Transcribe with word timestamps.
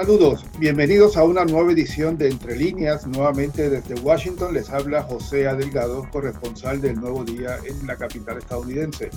Saludos, 0.00 0.46
bienvenidos 0.58 1.18
a 1.18 1.24
una 1.24 1.44
nueva 1.44 1.72
edición 1.72 2.16
de 2.16 2.30
Entre 2.30 2.56
Líneas. 2.56 3.06
Nuevamente 3.06 3.68
desde 3.68 4.00
Washington 4.00 4.54
les 4.54 4.70
habla 4.70 5.02
José 5.02 5.46
Adelgado, 5.46 6.08
corresponsal 6.10 6.80
del 6.80 6.98
Nuevo 6.98 7.22
Día 7.22 7.58
en 7.66 7.86
la 7.86 7.96
capital 7.96 8.38
estadounidense. 8.38 9.10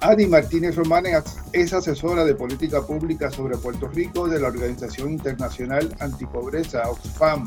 Adi 0.00 0.26
Martínez 0.26 0.74
Román 0.74 1.04
es 1.52 1.72
asesora 1.72 2.24
de 2.24 2.34
política 2.34 2.84
pública 2.84 3.30
sobre 3.30 3.56
Puerto 3.56 3.86
Rico 3.86 4.26
de 4.26 4.40
la 4.40 4.48
Organización 4.48 5.12
Internacional 5.12 5.94
Antipobreza, 6.00 6.90
Oxfam. 6.90 7.44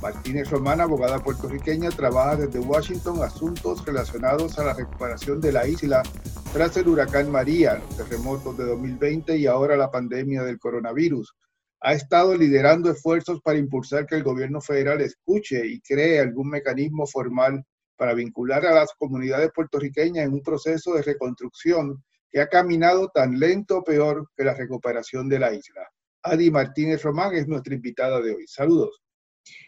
Martínez 0.00 0.48
Román, 0.48 0.80
abogada 0.80 1.18
puertorriqueña, 1.18 1.90
trabaja 1.90 2.36
desde 2.36 2.60
Washington 2.60 3.20
asuntos 3.24 3.84
relacionados 3.84 4.60
a 4.60 4.64
la 4.64 4.74
recuperación 4.74 5.40
de 5.40 5.50
la 5.50 5.66
isla 5.66 6.04
tras 6.52 6.76
el 6.76 6.86
huracán 6.86 7.32
María, 7.32 7.80
los 7.80 7.96
terremotos 7.96 8.56
de 8.56 8.66
2020 8.66 9.36
y 9.38 9.46
ahora 9.46 9.76
la 9.76 9.90
pandemia 9.90 10.44
del 10.44 10.60
coronavirus 10.60 11.34
ha 11.82 11.92
estado 11.94 12.36
liderando 12.36 12.90
esfuerzos 12.90 13.40
para 13.42 13.58
impulsar 13.58 14.06
que 14.06 14.14
el 14.14 14.22
gobierno 14.22 14.60
federal 14.60 15.00
escuche 15.00 15.66
y 15.66 15.80
cree 15.80 16.20
algún 16.20 16.48
mecanismo 16.48 17.06
formal 17.06 17.64
para 17.96 18.14
vincular 18.14 18.64
a 18.66 18.74
las 18.74 18.92
comunidades 18.96 19.50
puertorriqueñas 19.52 20.26
en 20.26 20.32
un 20.32 20.42
proceso 20.42 20.94
de 20.94 21.02
reconstrucción 21.02 22.02
que 22.30 22.40
ha 22.40 22.48
caminado 22.48 23.08
tan 23.12 23.38
lento 23.38 23.78
o 23.78 23.84
peor 23.84 24.30
que 24.36 24.44
la 24.44 24.54
recuperación 24.54 25.28
de 25.28 25.40
la 25.40 25.52
isla. 25.52 25.82
Adi 26.22 26.50
Martínez 26.50 27.02
Román 27.02 27.34
es 27.34 27.48
nuestra 27.48 27.74
invitada 27.74 28.20
de 28.20 28.32
hoy. 28.32 28.46
Saludos. 28.46 29.02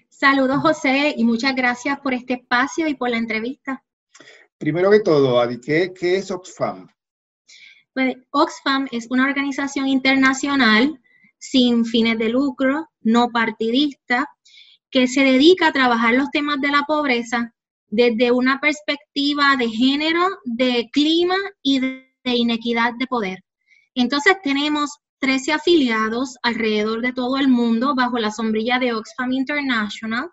Saludos, 0.09 0.59
José, 0.59 1.15
y 1.17 1.25
muchas 1.25 1.57
gracias 1.57 1.99
por 1.99 2.15
este 2.15 2.35
espacio 2.35 2.87
y 2.87 2.95
por 2.95 3.11
la 3.11 3.19
entrevista. 3.19 3.83
Primero 4.57 4.91
que 4.93 5.01
todo, 5.01 5.41
Adi, 5.41 5.61
¿qué, 5.61 5.93
qué 5.93 6.17
es 6.17 6.31
Oxfam? 6.31 6.89
Pues, 7.93 8.17
Oxfam 8.31 8.87
es 8.93 9.09
una 9.11 9.25
organización 9.25 9.89
internacional 9.89 11.01
sin 11.51 11.85
fines 11.85 12.19
de 12.19 12.31
lucro, 12.31 12.89
no 13.03 13.29
partidista, 13.29 14.27
que 14.91 15.07
se 15.07 15.23
dedica 15.25 15.67
a 15.67 15.73
trabajar 15.73 16.15
los 16.15 16.31
temas 16.31 16.61
de 16.61 16.69
la 16.69 16.85
pobreza 16.87 17.53
desde 17.89 18.33
una 18.33 18.61
perspectiva 18.61 19.57
de 19.57 19.69
género, 19.69 20.27
de 20.45 20.89
clima 20.91 21.37
y 21.63 21.81
de, 21.81 22.11
inequidad 22.25 22.95
de 22.99 23.07
poder. 23.07 23.45
Entonces 23.95 24.37
tenemos 24.43 24.91
13 25.19 25.53
afiliados 25.53 26.37
alrededor 26.43 27.03
de 27.03 27.13
todo 27.13 27.37
el 27.37 27.49
mundo 27.49 27.95
bajo 27.95 28.19
la 28.19 28.31
sombrilla 28.31 28.79
de 28.79 28.95
Oxfam 28.95 29.33
International 29.33 30.31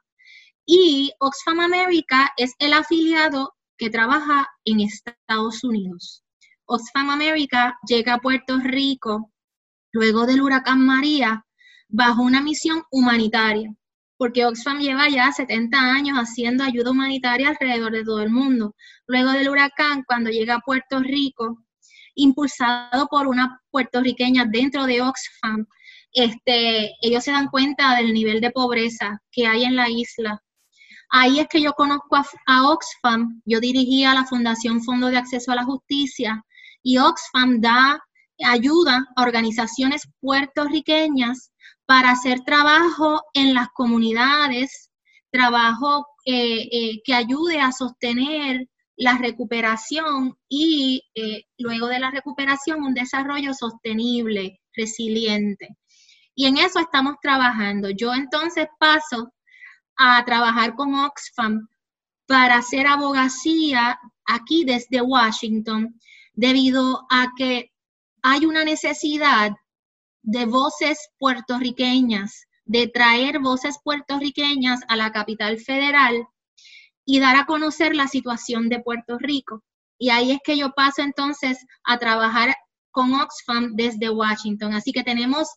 y 0.65 1.11
Oxfam 1.19 1.59
America 1.59 2.31
es 2.37 2.53
el 2.59 2.71
afiliado 2.71 3.53
que 3.77 3.89
trabaja 3.89 4.47
en 4.63 4.79
Estados 4.79 5.63
Unidos. 5.63 6.23
Oxfam 6.65 7.09
America 7.09 7.77
llega 7.85 8.13
a 8.13 8.19
Puerto 8.19 8.57
Rico 8.59 9.30
luego 9.91 10.25
del 10.25 10.41
huracán 10.41 10.85
María, 10.85 11.45
bajo 11.87 12.21
una 12.21 12.41
misión 12.41 12.83
humanitaria, 12.91 13.73
porque 14.17 14.45
Oxfam 14.45 14.79
lleva 14.79 15.09
ya 15.09 15.31
70 15.31 15.77
años 15.77 16.17
haciendo 16.17 16.63
ayuda 16.63 16.91
humanitaria 16.91 17.49
alrededor 17.49 17.91
de 17.91 18.03
todo 18.03 18.21
el 18.21 18.29
mundo. 18.29 18.75
Luego 19.07 19.31
del 19.31 19.49
huracán, 19.49 20.03
cuando 20.05 20.29
llega 20.29 20.55
a 20.55 20.59
Puerto 20.59 20.99
Rico, 20.99 21.63
impulsado 22.15 23.07
por 23.07 23.27
una 23.27 23.61
puertorriqueña 23.71 24.45
dentro 24.45 24.85
de 24.85 25.01
Oxfam, 25.01 25.65
este, 26.13 26.91
ellos 27.01 27.23
se 27.23 27.31
dan 27.31 27.47
cuenta 27.47 27.95
del 27.95 28.13
nivel 28.13 28.41
de 28.41 28.51
pobreza 28.51 29.21
que 29.31 29.47
hay 29.47 29.63
en 29.63 29.75
la 29.75 29.89
isla. 29.89 30.41
Ahí 31.09 31.39
es 31.39 31.47
que 31.49 31.61
yo 31.61 31.73
conozco 31.73 32.15
a, 32.15 32.25
a 32.47 32.69
Oxfam, 32.69 33.41
yo 33.45 33.59
dirigía 33.59 34.13
la 34.13 34.25
Fundación 34.25 34.83
Fondo 34.83 35.07
de 35.07 35.17
Acceso 35.17 35.51
a 35.51 35.55
la 35.55 35.65
Justicia 35.65 36.45
y 36.83 36.97
Oxfam 36.97 37.59
da 37.59 38.01
ayuda 38.43 39.07
a 39.15 39.21
organizaciones 39.23 40.07
puertorriqueñas 40.19 41.51
para 41.85 42.11
hacer 42.11 42.41
trabajo 42.41 43.21
en 43.33 43.53
las 43.53 43.69
comunidades, 43.69 44.89
trabajo 45.31 46.07
eh, 46.25 46.69
eh, 46.71 47.01
que 47.03 47.13
ayude 47.13 47.59
a 47.59 47.71
sostener 47.71 48.67
la 48.95 49.17
recuperación 49.17 50.37
y 50.47 51.03
eh, 51.15 51.45
luego 51.57 51.87
de 51.87 51.99
la 51.99 52.11
recuperación 52.11 52.83
un 52.83 52.93
desarrollo 52.93 53.53
sostenible, 53.53 54.59
resiliente. 54.75 55.69
Y 56.35 56.45
en 56.45 56.57
eso 56.57 56.79
estamos 56.79 57.15
trabajando. 57.21 57.89
Yo 57.89 58.13
entonces 58.13 58.67
paso 58.79 59.33
a 59.97 60.23
trabajar 60.23 60.75
con 60.75 60.93
Oxfam 60.95 61.67
para 62.27 62.57
hacer 62.57 62.87
abogacía 62.87 63.99
aquí 64.25 64.63
desde 64.63 65.01
Washington, 65.01 65.99
debido 66.33 67.05
a 67.09 67.27
que 67.35 67.70
hay 68.21 68.45
una 68.45 68.63
necesidad 68.63 69.51
de 70.23 70.45
voces 70.45 71.09
puertorriqueñas, 71.17 72.47
de 72.65 72.87
traer 72.87 73.39
voces 73.39 73.79
puertorriqueñas 73.83 74.81
a 74.87 74.95
la 74.95 75.11
capital 75.11 75.59
federal 75.59 76.27
y 77.05 77.19
dar 77.19 77.35
a 77.35 77.45
conocer 77.45 77.95
la 77.95 78.07
situación 78.07 78.69
de 78.69 78.79
Puerto 78.79 79.17
Rico. 79.17 79.63
Y 79.97 80.09
ahí 80.09 80.31
es 80.31 80.39
que 80.43 80.57
yo 80.57 80.71
paso 80.71 81.01
entonces 81.01 81.65
a 81.83 81.97
trabajar 81.97 82.55
con 82.91 83.13
Oxfam 83.13 83.73
desde 83.73 84.09
Washington. 84.09 84.73
Así 84.73 84.91
que 84.91 85.03
tenemos 85.03 85.47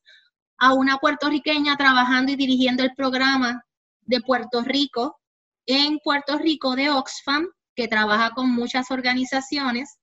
a 0.59 0.73
una 0.73 0.99
puertorriqueña 0.99 1.77
trabajando 1.77 2.33
y 2.33 2.37
dirigiendo 2.37 2.83
el 2.83 2.95
programa 2.95 3.65
de 4.03 4.21
Puerto 4.21 4.63
Rico 4.63 5.19
en 5.67 5.99
Puerto 5.99 6.39
Rico 6.39 6.77
de 6.77 6.91
Oxfam, 6.91 7.49
que 7.75 7.89
trabaja 7.89 8.31
con 8.31 8.51
muchas 8.51 8.91
organizaciones. 8.91 9.99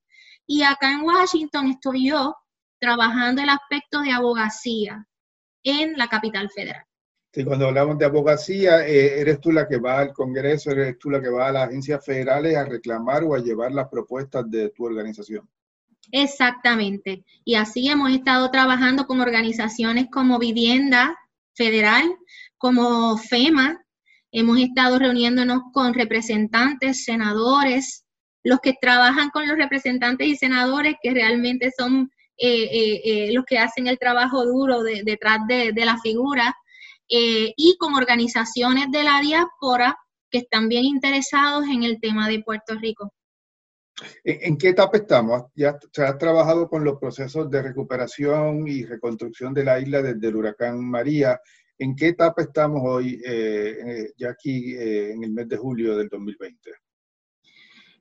Y 0.46 0.64
acá 0.64 0.92
en 0.92 1.02
Washington 1.02 1.68
estoy 1.68 2.10
yo 2.10 2.36
trabajando 2.82 3.42
el 3.42 3.50
aspecto 3.50 4.02
de 4.02 4.12
abogacía 4.12 5.08
en 5.64 5.94
la 5.98 6.08
capital 6.08 6.50
federal. 6.50 6.84
Sí, 7.34 7.46
cuando 7.46 7.68
hablamos 7.68 7.98
de 7.98 8.06
abogacía, 8.06 8.86
eh, 8.86 9.22
eres 9.22 9.40
tú 9.40 9.52
la 9.52 9.68
que 9.68 9.78
va 9.78 10.00
al 10.00 10.12
Congreso, 10.12 10.72
eres 10.72 11.00
tú 11.00 11.10
la 11.10 11.22
que 11.22 11.30
va 11.30 11.48
a 11.48 11.52
las 11.52 11.68
agencias 11.70 12.04
federales 12.04 12.58
a 12.58 12.66
reclamar 12.66 13.24
o 13.24 13.36
a 13.36 13.40
llevar 13.40 13.72
las 13.72 13.88
propuestas 13.88 14.50
de 14.50 14.70
tu 14.70 14.84
organización. 14.86 15.48
Exactamente. 16.12 17.24
Y 17.46 17.56
así 17.56 17.88
hemos 17.88 18.12
estado 18.12 18.50
trabajando 18.52 19.06
con 19.06 19.22
organizaciones 19.22 20.08
como 20.12 20.40
Vivienda 20.40 21.16
Federal, 21.54 22.04
como 22.58 23.18
FEMA. 23.18 23.80
Hemos 24.34 24.60
estado 24.60 25.00
reuniéndonos 25.00 25.62
con 25.72 25.94
representantes, 25.94 27.06
senadores, 27.06 28.06
los 28.44 28.60
que 28.60 28.74
trabajan 28.82 29.30
con 29.30 29.48
los 29.48 29.58
representantes 29.58 30.28
y 30.28 30.36
senadores 30.36 30.96
que 31.02 31.12
realmente 31.12 31.72
son 31.78 32.12
los 32.42 33.46
que 33.46 33.60
hacen 33.60 33.88
el 33.88 34.00
trabajo 34.00 34.46
duro 34.46 34.84
detrás 34.84 35.40
de, 35.48 35.74
la 35.86 35.98
figura, 36.00 36.56
y 37.08 37.76
con 37.78 37.94
organizaciones 37.96 38.90
de 38.92 39.04
la 39.04 39.20
diáspora 39.22 39.98
que 40.30 40.40
están 40.40 40.70
bien 40.70 40.86
interesados 40.86 41.66
en 41.66 41.84
el 41.84 42.00
tema 42.00 42.30
de 42.30 42.42
Puerto 42.42 42.76
Rico. 42.80 43.14
¿En, 44.24 44.58
qué 44.58 44.70
etapa 44.70 44.98
estamos? 44.98 45.44
¿Ya 45.54 45.78
se 45.92 46.04
ha 46.04 46.18
trabajado 46.18 46.68
con 46.70 46.84
los 46.84 46.98
procesos 46.98 47.52
de 47.52 47.62
recuperación 47.62 48.68
y 48.68 48.86
reconstrucción 48.86 49.54
de 49.54 49.64
la 49.66 49.80
isla 49.80 50.02
desde 50.02 50.28
el 50.28 50.36
huracán 50.36 50.84
María? 50.84 51.40
¿En 51.78 51.96
qué 51.96 52.08
etapa 52.08 52.42
estamos 52.42 52.82
hoy, 52.84 53.22
ya 54.18 54.30
aquí 54.30 54.76
en 54.76 55.24
el 55.24 55.32
mes 55.32 55.48
de 55.48 55.58
julio 55.58 55.98
del 55.98 56.08
2020? 56.08 56.72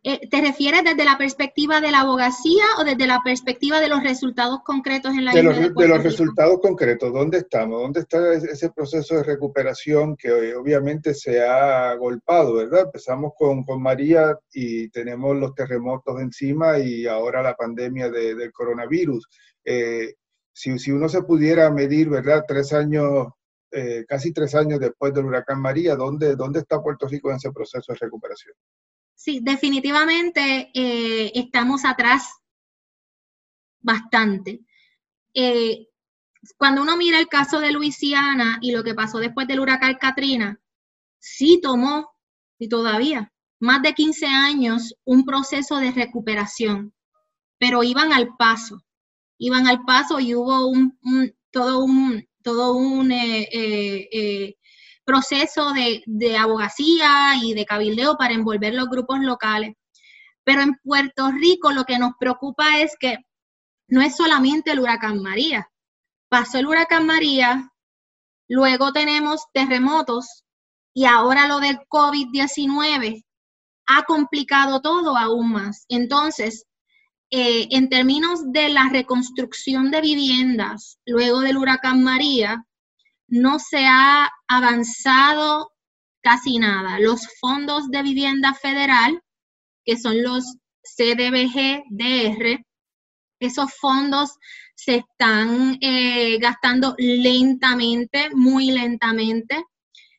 Eh, 0.03 0.29
¿Te 0.31 0.41
refieres 0.41 0.83
desde 0.83 1.05
la 1.05 1.19
perspectiva 1.19 1.83
de 1.83 1.91
la 1.91 2.01
abogacía 2.01 2.65
o 2.79 2.85
desde 2.85 3.07
la 3.07 3.21
perspectiva 3.23 3.81
de 3.81 3.89
los 3.89 4.03
resultados 4.03 4.61
concretos 4.65 5.13
en 5.13 5.27
la 5.27 5.33
de 5.33 5.43
los, 5.43 5.59
de, 5.59 5.89
los 5.89 6.03
resultados 6.03 6.59
concretos, 6.63 7.13
¿dónde 7.13 7.39
estamos? 7.39 7.83
¿Dónde 7.83 8.01
está 8.01 8.33
ese 8.33 8.71
proceso 8.71 9.17
de 9.17 9.25
recuperación 9.25 10.17
que 10.17 10.55
obviamente 10.55 11.13
se 11.13 11.43
ha 11.43 11.95
golpado, 11.97 12.55
verdad? 12.55 12.85
Empezamos 12.87 13.33
con, 13.37 13.63
con 13.63 13.83
María 13.83 14.39
y 14.55 14.89
tenemos 14.89 15.37
los 15.37 15.55
terremotos 15.55 16.19
encima 16.19 16.79
y 16.79 17.07
ahora 17.07 17.43
la 17.43 17.55
pandemia 17.55 18.09
del 18.09 18.53
coronavirus. 18.53 19.29
Eh, 19.67 20.15
si, 20.51 20.79
si, 20.79 20.93
uno 20.93 21.11
se 21.11 21.23
pudiera 21.25 21.71
medir, 21.71 22.09
¿verdad? 22.09 22.47
Tres 22.49 22.73
años, 22.73 23.27
eh, 23.71 24.07
casi 24.09 24.33
tres 24.33 24.55
años 24.55 24.81
después 24.81 25.13
del 25.13 25.27
huracán 25.27 25.61
María, 25.61 25.95
¿dónde, 25.95 26.37
¿dónde 26.37 26.61
está 26.61 26.81
Puerto 26.81 27.07
Rico 27.07 27.29
en 27.29 27.37
ese 27.37 27.53
proceso 27.53 27.93
de 27.93 27.99
recuperación? 27.99 28.55
Sí, 29.23 29.41
definitivamente 29.43 30.71
eh, 30.73 31.31
estamos 31.35 31.85
atrás 31.85 32.27
bastante. 33.83 34.65
Eh, 35.35 35.89
cuando 36.57 36.81
uno 36.81 36.97
mira 36.97 37.19
el 37.19 37.29
caso 37.29 37.61
de 37.61 37.71
Luisiana 37.71 38.57
y 38.63 38.73
lo 38.73 38.83
que 38.83 38.95
pasó 38.95 39.19
después 39.19 39.47
del 39.47 39.61
huracán 39.61 39.99
Katrina, 40.01 40.59
sí 41.19 41.61
tomó, 41.63 42.13
y 42.59 42.71
todavía, 42.71 43.31
más 43.59 43.83
de 43.83 43.93
15 43.93 44.25
años 44.25 44.95
un 45.05 45.27
proceso 45.27 45.77
de 45.77 45.93
recuperación, 45.93 46.95
pero 47.59 47.83
iban 47.83 48.15
al 48.15 48.37
paso, 48.39 48.87
iban 49.37 49.67
al 49.67 49.83
paso 49.85 50.19
y 50.19 50.35
hubo 50.35 50.67
un, 50.67 50.99
todo 51.51 51.85
un, 51.85 52.27
todo 52.43 52.73
un 52.75 53.13
eh, 53.13 54.57
proceso 55.11 55.73
de, 55.73 56.37
abogacía 56.37 57.35
y 57.43 57.55
de 57.55 57.65
cabildeo 57.65 58.17
para 58.17 58.35
envolver 58.35 58.75
los 58.75 58.89
grupos 58.89 59.21
locales. 59.21 59.75
Pero 60.45 60.63
en 60.63 60.75
Puerto 60.83 61.31
Rico 61.33 61.73
lo 61.73 61.85
que 61.85 61.99
nos 61.99 62.13
preocupa 62.19 62.79
es 62.79 62.95
que 62.99 63.19
no 63.89 64.01
es 64.03 64.17
solamente 64.17 64.71
el 64.71 64.81
huracán 64.81 65.21
María. 65.21 65.69
Pasó 66.29 66.59
el 66.59 66.67
huracán 66.67 67.07
María, 67.07 67.71
Luego 68.51 68.93
tenemos 68.93 69.45
terremotos 69.55 70.43
y 70.93 71.05
ahora 71.05 71.47
lo 71.47 71.61
del 71.61 71.79
COVID-19 71.89 73.25
ha 73.87 74.03
complicado 74.03 74.81
todo 74.81 75.17
aún 75.17 75.53
más. 75.53 75.85
Entonces, 75.89 76.67
eh, 77.31 77.69
en 77.71 77.89
términos 77.89 78.41
de 78.51 78.71
la 78.71 78.89
reconstrucción 78.89 79.93
de 79.93 80.01
viviendas 80.01 80.99
luego 81.07 81.43
del 81.43 81.59
huracán 81.59 82.03
María, 82.03 82.67
no 83.31 83.59
se 83.59 83.87
ha 83.87 84.31
avanzado 84.49 85.73
casi 86.23 86.59
nada. 86.59 86.99
Los 86.99 87.27
fondos 87.41 87.89
de 87.91 88.03
vivienda 88.03 88.55
federal, 88.55 89.23
que 89.85 89.97
son 89.97 90.23
los 90.23 90.45
CDBG-DR, 90.83 92.65
esos 93.41 93.73
fondos 93.75 94.37
se 94.75 94.97
están 94.97 95.79
eh, 95.81 96.39
gastando 96.39 96.95
lentamente, 96.99 98.31
muy 98.35 98.71
lentamente. 98.71 99.65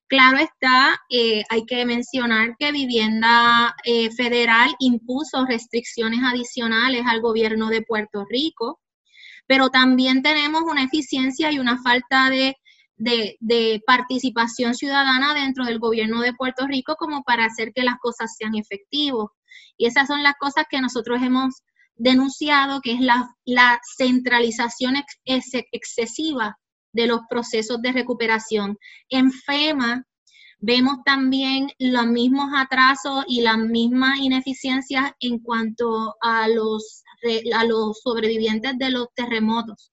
Claro 0.08 0.40
está, 0.40 1.00
eh, 1.10 1.44
hay 1.50 1.66
que 1.66 1.86
mencionar 1.86 2.56
que 2.60 2.72
Vivienda 2.72 3.74
eh, 3.86 4.12
Federal 4.12 4.76
impuso 4.80 5.46
restricciones 5.46 6.20
adicionales 6.22 7.04
al 7.08 7.22
gobierno 7.22 7.70
de 7.70 7.82
Puerto 7.82 8.26
Rico, 8.30 8.82
pero 9.48 9.70
también 9.70 10.22
tenemos 10.22 10.64
una 10.64 10.84
eficiencia 10.84 11.52
y 11.52 11.60
una 11.60 11.82
falta 11.82 12.30
de, 12.30 12.58
de 13.02 13.82
participación 13.86 14.76
ciudadana 14.76 15.34
dentro 15.34 15.66
del 15.66 15.80
gobierno 15.80 16.22
de 16.22 16.34
Puerto 16.34 16.68
Rico 16.68 16.96
como 16.98 17.24
para 17.24 17.46
hacer 17.46 17.74
que 17.74 17.84
las 17.84 17.98
cosas 18.00 18.36
sean 18.38 18.56
efectivas. 18.56 19.28
Y 19.78 19.88
esas 19.88 20.08
son 20.08 20.24
las 20.24 20.36
cosas 20.40 20.66
que 20.70 20.82
nosotros 20.82 21.22
hemos 21.22 21.64
denunciado, 21.96 22.82
que 22.82 22.94
es 22.94 23.02
la, 23.02 23.80
centralización 23.98 24.96
excesiva 25.26 26.58
de 26.94 27.08
los 27.08 27.22
procesos 27.30 27.82
de 27.82 27.92
recuperación. 27.92 28.78
En 29.10 29.32
FEMA 29.32 30.04
vemos 30.60 30.98
también 31.06 31.72
los 31.80 32.08
mismos 32.08 32.52
atrasos 32.56 33.24
y 33.28 33.42
las 33.42 33.58
mismas 33.58 34.20
ineficiencias 34.20 35.12
en 35.20 35.40
cuanto 35.40 36.16
a 36.22 36.48
los, 36.48 37.04
a 37.54 37.66
los 37.66 38.00
sobrevivientes 38.02 38.78
de 38.78 38.90
los 38.90 39.08
terremotos. 39.16 39.91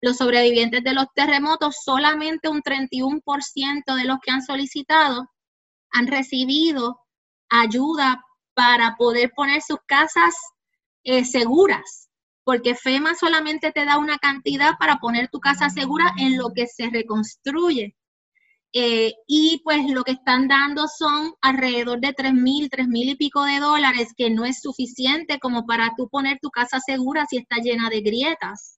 Los 0.00 0.16
sobrevivientes 0.16 0.84
de 0.84 0.94
los 0.94 1.06
terremotos, 1.14 1.76
solamente 1.84 2.48
un 2.48 2.62
31% 2.62 3.94
de 3.94 4.04
los 4.04 4.18
que 4.20 4.30
han 4.30 4.42
solicitado 4.42 5.28
han 5.90 6.06
recibido 6.06 7.00
ayuda 7.48 8.24
para 8.54 8.96
poder 8.96 9.32
poner 9.34 9.62
sus 9.62 9.78
casas 9.86 10.34
eh, 11.04 11.24
seguras 11.24 12.08
porque 12.48 12.74
FEMA 12.74 13.14
solamente 13.14 13.72
te 13.72 13.84
da 13.84 13.98
una 13.98 14.16
cantidad 14.16 14.78
para 14.78 14.96
poner 14.96 15.28
tu 15.28 15.38
casa 15.38 15.68
segura 15.68 16.14
en 16.16 16.38
lo 16.38 16.48
que 16.54 16.66
se 16.66 16.88
reconstruye. 16.88 17.94
Eh, 18.72 19.12
y 19.26 19.60
pues 19.64 19.90
lo 19.90 20.02
que 20.02 20.12
están 20.12 20.48
dando 20.48 20.88
son 20.88 21.34
alrededor 21.42 22.00
de 22.00 22.14
3 22.14 22.32
mil, 22.32 22.70
3 22.70 22.88
mil 22.88 23.10
y 23.10 23.16
pico 23.16 23.44
de 23.44 23.60
dólares, 23.60 24.14
que 24.16 24.30
no 24.30 24.46
es 24.46 24.62
suficiente 24.62 25.38
como 25.38 25.66
para 25.66 25.92
tú 25.94 26.08
poner 26.08 26.38
tu 26.40 26.48
casa 26.48 26.80
segura 26.80 27.26
si 27.28 27.36
está 27.36 27.56
llena 27.56 27.90
de 27.90 28.00
grietas. 28.00 28.77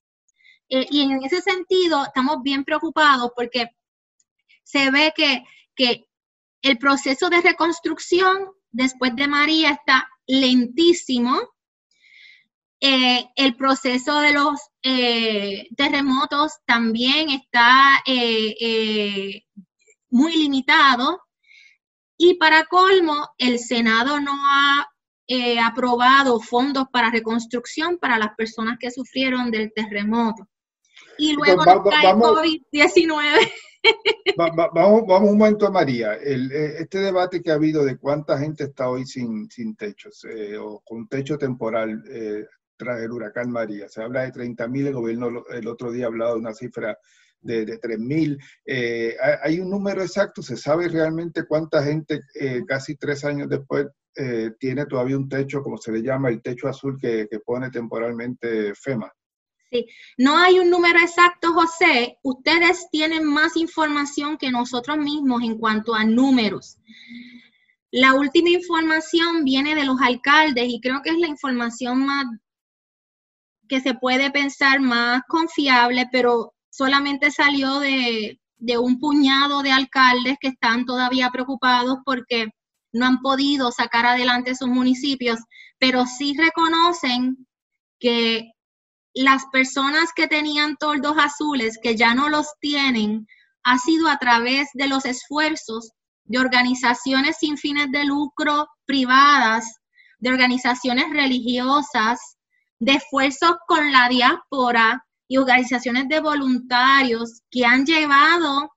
Eh, 0.73 0.87
y 0.89 1.01
en 1.01 1.21
ese 1.21 1.41
sentido 1.41 2.05
estamos 2.05 2.41
bien 2.43 2.63
preocupados 2.63 3.31
porque 3.35 3.75
se 4.63 4.89
ve 4.89 5.13
que, 5.15 5.43
el 6.63 6.77
proceso 6.77 7.29
de 7.29 7.41
reconstrucción 7.41 8.51
después 8.69 9.15
de 9.15 9.27
María 9.27 9.71
está 9.71 10.07
lentísimo, 10.27 11.39
eh, 12.79 13.27
el 13.35 13.55
proceso 13.55 14.19
de 14.19 14.31
los 14.31 14.59
eh, 14.83 15.67
terremotos 15.75 16.53
también 16.65 17.31
está 17.31 18.03
muy 20.09 20.35
limitado. 20.37 21.21
Y 22.15 22.35
para 22.35 22.65
colmo, 22.65 23.29
el 23.39 23.57
Senado 23.57 24.19
no 24.19 24.33
ha 24.35 24.87
aprobado 25.65 26.39
fondos 26.39 26.85
para 26.93 27.09
reconstrucción 27.09 27.97
para 27.97 28.19
las 28.19 28.35
personas 28.35 28.77
que 28.79 28.91
sufrieron 28.91 29.49
del 29.49 29.73
terremoto. 29.73 30.47
Y 31.17 31.33
luego 31.33 31.65
nos 31.65 31.83
cae 31.83 32.13
COVID-19. 32.13 33.51
vamos, 34.37 35.03
vamos 35.07 35.31
un 35.31 35.37
momento 35.37 35.67
a 35.67 35.71
María. 35.71 36.13
este 36.15 36.99
debate 36.99 37.41
que 37.41 37.51
ha 37.51 37.55
habido 37.55 37.83
de 37.83 37.97
cuánta 37.97 38.37
gente 38.37 38.65
está 38.65 38.89
hoy 38.89 39.05
sin, 39.05 39.49
sin 39.49 39.75
techos 39.75 40.25
o 40.59 40.81
con 40.85 41.07
techo 41.07 41.37
temporal, 41.37 42.03
tras 42.81 43.01
el 43.01 43.11
huracán 43.11 43.51
María. 43.51 43.87
Se 43.87 44.01
habla 44.01 44.23
de 44.23 44.31
30.000, 44.31 44.87
el 44.87 44.93
gobierno 44.93 45.43
el 45.51 45.67
otro 45.67 45.91
día 45.91 46.05
ha 46.05 46.07
hablado 46.07 46.33
de 46.33 46.39
una 46.39 46.53
cifra 46.53 46.97
de, 47.39 47.65
de 47.65 47.79
3.000. 47.79 48.37
Eh, 48.65 49.15
¿Hay 49.43 49.59
un 49.59 49.69
número 49.69 50.01
exacto? 50.01 50.41
¿Se 50.41 50.57
sabe 50.57 50.87
realmente 50.87 51.45
cuánta 51.45 51.83
gente 51.83 52.21
eh, 52.33 52.61
casi 52.67 52.95
tres 52.95 53.23
años 53.23 53.49
después 53.49 53.87
eh, 54.15 54.51
tiene 54.59 54.85
todavía 54.85 55.17
un 55.17 55.29
techo, 55.29 55.61
como 55.61 55.77
se 55.77 55.91
le 55.91 56.01
llama, 56.01 56.29
el 56.29 56.41
techo 56.41 56.67
azul 56.67 56.97
que, 56.99 57.27
que 57.29 57.39
pone 57.39 57.69
temporalmente 57.69 58.73
FEMA? 58.73 59.11
Sí, 59.71 59.87
no 60.17 60.37
hay 60.37 60.59
un 60.59 60.69
número 60.69 60.99
exacto, 60.99 61.53
José. 61.53 62.17
Ustedes 62.23 62.89
tienen 62.91 63.23
más 63.23 63.55
información 63.55 64.37
que 64.37 64.51
nosotros 64.51 64.97
mismos 64.97 65.43
en 65.43 65.57
cuanto 65.57 65.95
a 65.95 66.03
números. 66.03 66.77
La 67.89 68.13
última 68.13 68.49
información 68.49 69.45
viene 69.45 69.75
de 69.75 69.85
los 69.85 69.99
alcaldes 70.01 70.65
y 70.67 70.81
creo 70.81 71.01
que 71.01 71.11
es 71.11 71.17
la 71.17 71.27
información 71.27 72.05
más 72.05 72.25
que 73.69 73.79
se 73.79 73.93
puede 73.93 74.31
pensar 74.31 74.81
más 74.81 75.21
confiable, 75.29 76.07
pero 76.11 76.53
solamente 76.69 77.31
salió 77.31 77.79
de, 77.79 78.37
un 78.77 78.99
puñado 78.99 79.61
de 79.61 79.71
alcaldes 79.71 80.35
que 80.41 80.49
están 80.49 80.85
todavía 80.85 81.29
preocupados 81.31 81.99
porque 82.03 82.49
no 82.91 83.05
han 83.05 83.21
podido 83.21 83.71
sacar 83.71 84.05
adelante 84.05 84.55
sus 84.55 84.67
municipios, 84.67 85.39
pero 85.79 86.05
sí 86.05 86.35
reconocen 86.37 87.47
que 87.99 88.51
las 89.13 89.45
personas 89.51 90.09
que 90.15 90.27
tenían 90.27 90.77
toldos 90.77 91.15
azules, 91.17 91.77
que 91.81 91.95
ya 91.95 92.13
no 92.13 92.29
los 92.29 92.47
tienen, 92.59 93.27
ha 93.63 93.77
sido 93.77 94.07
a 94.07 94.17
través 94.17 94.69
de 94.73 94.87
los 94.87 95.05
esfuerzos 95.05 95.91
de 96.23 96.39
organizaciones 96.39 97.37
sin 97.39 97.57
fines 97.57 97.91
de 97.91 98.05
lucro 98.05 98.67
privadas, 98.85 99.79
de 100.19 100.29
organizaciones 100.29 101.09
religiosas, 101.11 102.19
de 102.79 102.93
esfuerzos 102.93 103.55
con 103.67 103.91
la 103.91 104.07
diáspora 104.09 105.05
y 105.27 105.37
organizaciones 105.37 106.07
de 106.07 106.19
voluntarios 106.19 107.41
que 107.49 107.65
han 107.65 107.85
llevado 107.85 108.71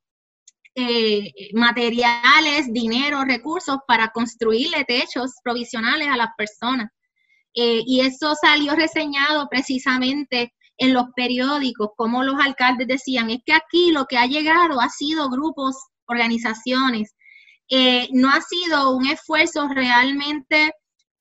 eh, 0.75 1.33
materiales, 1.55 2.73
dinero, 2.73 3.25
recursos 3.25 3.79
para 3.87 4.09
construirle 4.09 4.85
techos 4.85 5.33
provisionales 5.43 6.09
a 6.09 6.17
las 6.17 6.31
personas. 6.37 6.91
Eh, 7.55 7.83
y 7.87 8.01
eso 8.01 8.35
salió 8.35 8.75
reseñado 8.75 9.49
precisamente 9.49 10.53
en 10.77 10.93
los 10.93 11.07
periódicos, 11.15 11.91
como 11.97 12.25
los 12.25 12.35
alcaldes 12.41 12.89
decían, 12.89 13.31
es 13.31 13.39
que 13.47 13.53
aquí 13.53 13.93
lo 13.93 14.07
que 14.07 14.19
ha 14.19 14.27
llegado 14.27 14.81
ha 14.81 14.89
sido 14.89 15.31
grupos, 15.31 15.77
organizaciones, 16.07 17.15
eh, 17.71 18.09
no 18.13 18.29
ha 18.29 18.41
sido 18.41 18.91
un 18.91 19.07
esfuerzo 19.07 19.69
realmente 19.69 20.73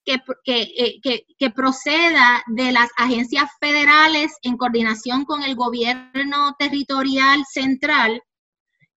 eh, 0.06 0.18
que, 0.44 1.26
que, 1.38 1.50
proceda 1.52 2.44
de 2.48 2.74
las 2.74 2.90
agencias 2.98 3.50
federales 3.62 4.34
en 4.42 4.58
coordinación 4.58 5.24
con 5.24 5.44
el 5.44 5.56
gobierno 5.56 6.56
territorial 6.58 7.46
central, 7.50 8.22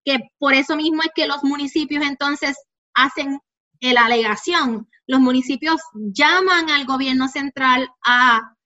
que 0.05 0.19
por 0.39 0.55
eso 0.55 0.75
mismo 0.75 1.03
es 1.03 1.11
que 1.15 1.29
los 1.29 1.45
municipios 1.45 2.05
entonces 2.05 2.57
hacen 2.95 3.39
la 3.81 4.07
alegación. 4.07 4.89
Los 5.07 5.21
municipios 5.21 5.81
llaman 5.95 6.71
al 6.71 6.85
gobierno 6.85 7.29
central 7.29 7.89
a 8.05 8.57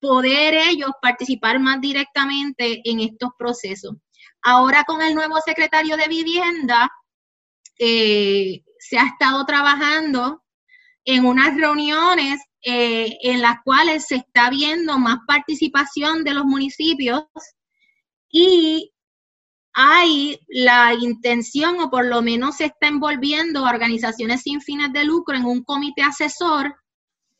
poder 0.00 0.54
ellos 0.54 0.90
participar 1.00 1.60
más 1.60 1.80
directamente 1.80 2.80
en 2.84 3.00
estos 3.00 3.30
procesos. 3.38 3.96
Ahora 4.42 4.84
con 4.84 5.02
el 5.02 5.14
nuevo 5.14 5.36
secretario 5.44 5.96
de 5.96 6.08
vivienda, 6.08 6.90
eh, 7.78 8.62
se 8.78 8.98
ha 8.98 9.06
estado 9.06 9.44
trabajando 9.44 10.42
en 11.04 11.24
unas 11.24 11.56
reuniones 11.56 12.40
eh, 12.62 13.16
en 13.22 13.40
las 13.40 13.56
cuales 13.64 14.06
se 14.06 14.16
está 14.16 14.50
viendo 14.50 14.98
más 14.98 15.18
participación 15.26 16.24
de 16.24 16.34
los 16.34 16.44
municipios 16.44 17.24
y 18.30 18.92
hay 19.72 20.40
la 20.48 20.94
intención 20.94 21.80
o 21.80 21.90
por 21.90 22.06
lo 22.06 22.22
menos 22.22 22.56
se 22.56 22.66
está 22.66 22.88
envolviendo 22.88 23.66
a 23.66 23.70
organizaciones 23.70 24.42
sin 24.42 24.60
fines 24.60 24.92
de 24.92 25.04
lucro 25.04 25.36
en 25.36 25.44
un 25.44 25.62
comité 25.62 26.02
asesor, 26.02 26.74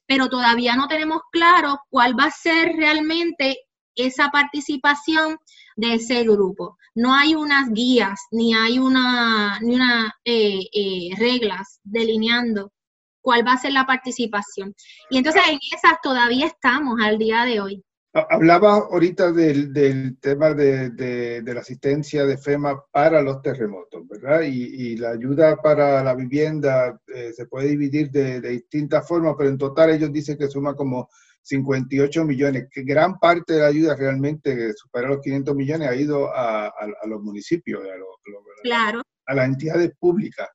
pero 0.07 0.29
todavía 0.29 0.77
no 0.77 0.89
tenemos 0.89 1.21
claro 1.33 1.81
cuál 1.89 2.19
va 2.19 2.25
a 2.25 2.31
ser 2.31 2.73
realmente 2.77 3.59
esa 3.95 4.31
participación 4.31 5.39
de 5.77 5.95
ese 5.95 6.25
grupo. 6.25 6.77
No 6.95 7.15
hay 7.15 7.35
unas 7.35 7.71
guías 7.71 8.21
ni 8.31 8.55
hay 8.55 8.79
una, 8.79 9.59
ni 9.61 9.77
eh, 10.25 10.61
eh, 10.73 11.11
reglas 11.19 11.81
delineando 11.83 12.73
cuál 13.21 13.47
va 13.47 13.53
a 13.53 13.59
ser 13.59 13.73
la 13.73 13.87
participación. 13.87 14.75
Y 15.11 15.19
entonces 15.19 15.43
en 15.49 15.59
esas 15.73 16.01
todavía 16.03 16.47
estamos 16.47 17.01
al 17.01 17.19
día 17.19 17.45
de 17.45 17.61
hoy. 17.61 17.85
Hablaba 18.13 18.75
ahorita 18.75 19.31
del, 19.31 20.19
tema 20.21 20.53
de, 20.53 21.43
la 21.45 21.61
asistencia 21.61 22.27
de 22.27 22.39
FEMA 22.39 22.83
para 22.91 23.23
los 23.23 23.41
terremotos, 23.41 24.07
¿verdad? 24.09 24.43
Y, 24.43 24.97
la 24.97 25.11
ayuda 25.11 25.57
para 25.57 26.03
la 26.03 26.15
vivienda 26.15 27.01
eh, 27.07 27.33
se 27.33 27.47
puede 27.47 27.69
dividir 27.69 28.11
de, 28.11 28.41
distintas 28.41 29.07
formas, 29.07 29.37
pero 29.39 29.51
en 29.51 29.59
total 29.59 29.91
ellos 29.91 30.13
dicen 30.13 30.37
que 30.37 30.49
suma 30.49 30.75
como 30.75 31.09
58 31.43 32.25
millones, 32.25 32.67
que 32.71 32.83
gran 32.83 33.17
parte 33.21 33.55
de 33.55 33.61
la 33.61 33.69
ayuda 33.69 33.95
realmente 33.95 34.73
supera 34.75 35.09
los 35.09 35.21
500 35.21 35.55
millones 35.55 35.89
ha 35.89 35.95
ido 35.95 36.29
a, 36.35 36.73
los 37.07 37.23
municipios, 37.23 37.81
claro. 38.65 39.03
a 39.27 39.35
las 39.35 39.47
entidades 39.47 39.93
públicas. 40.01 40.49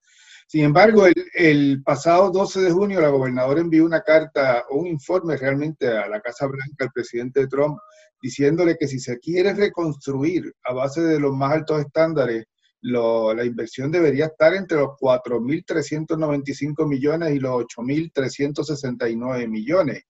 Sin 0.47 0.63
embargo, 0.63 1.05
el, 1.33 1.81
pasado 1.83 2.29
12 2.29 2.61
de 2.61 2.71
junio 2.71 3.01
la 3.01 3.09
gobernadora 3.09 3.61
envió 3.61 3.83
una 3.83 4.01
carta 4.01 4.63
o 4.69 4.77
un 4.77 4.87
informe 4.87 5.37
realmente 5.37 5.87
a 5.87 6.07
la 6.07 6.21
Casa 6.21 6.45
Blanca, 6.45 6.85
al 6.85 6.91
presidente 6.91 7.47
Trump, 7.47 7.79
diciéndole 8.21 8.77
que 8.77 8.87
si 8.87 8.99
se 8.99 9.19
quiere 9.19 9.53
reconstruir 9.53 10.53
a 10.63 10.73
base 10.73 11.01
de 11.01 11.19
los 11.19 11.33
más 11.33 11.51
altos 11.53 11.81
estándares, 11.81 12.45
la 12.81 13.43
inversión 13.43 13.91
debería 13.91 14.25
estar 14.25 14.53
entre 14.53 14.77
los 14.77 14.89
4.395 14.99 16.87
millones 16.87 17.33
y 17.33 17.39
los 17.39 17.63
8.369 17.63 19.47
millones. 19.49 20.03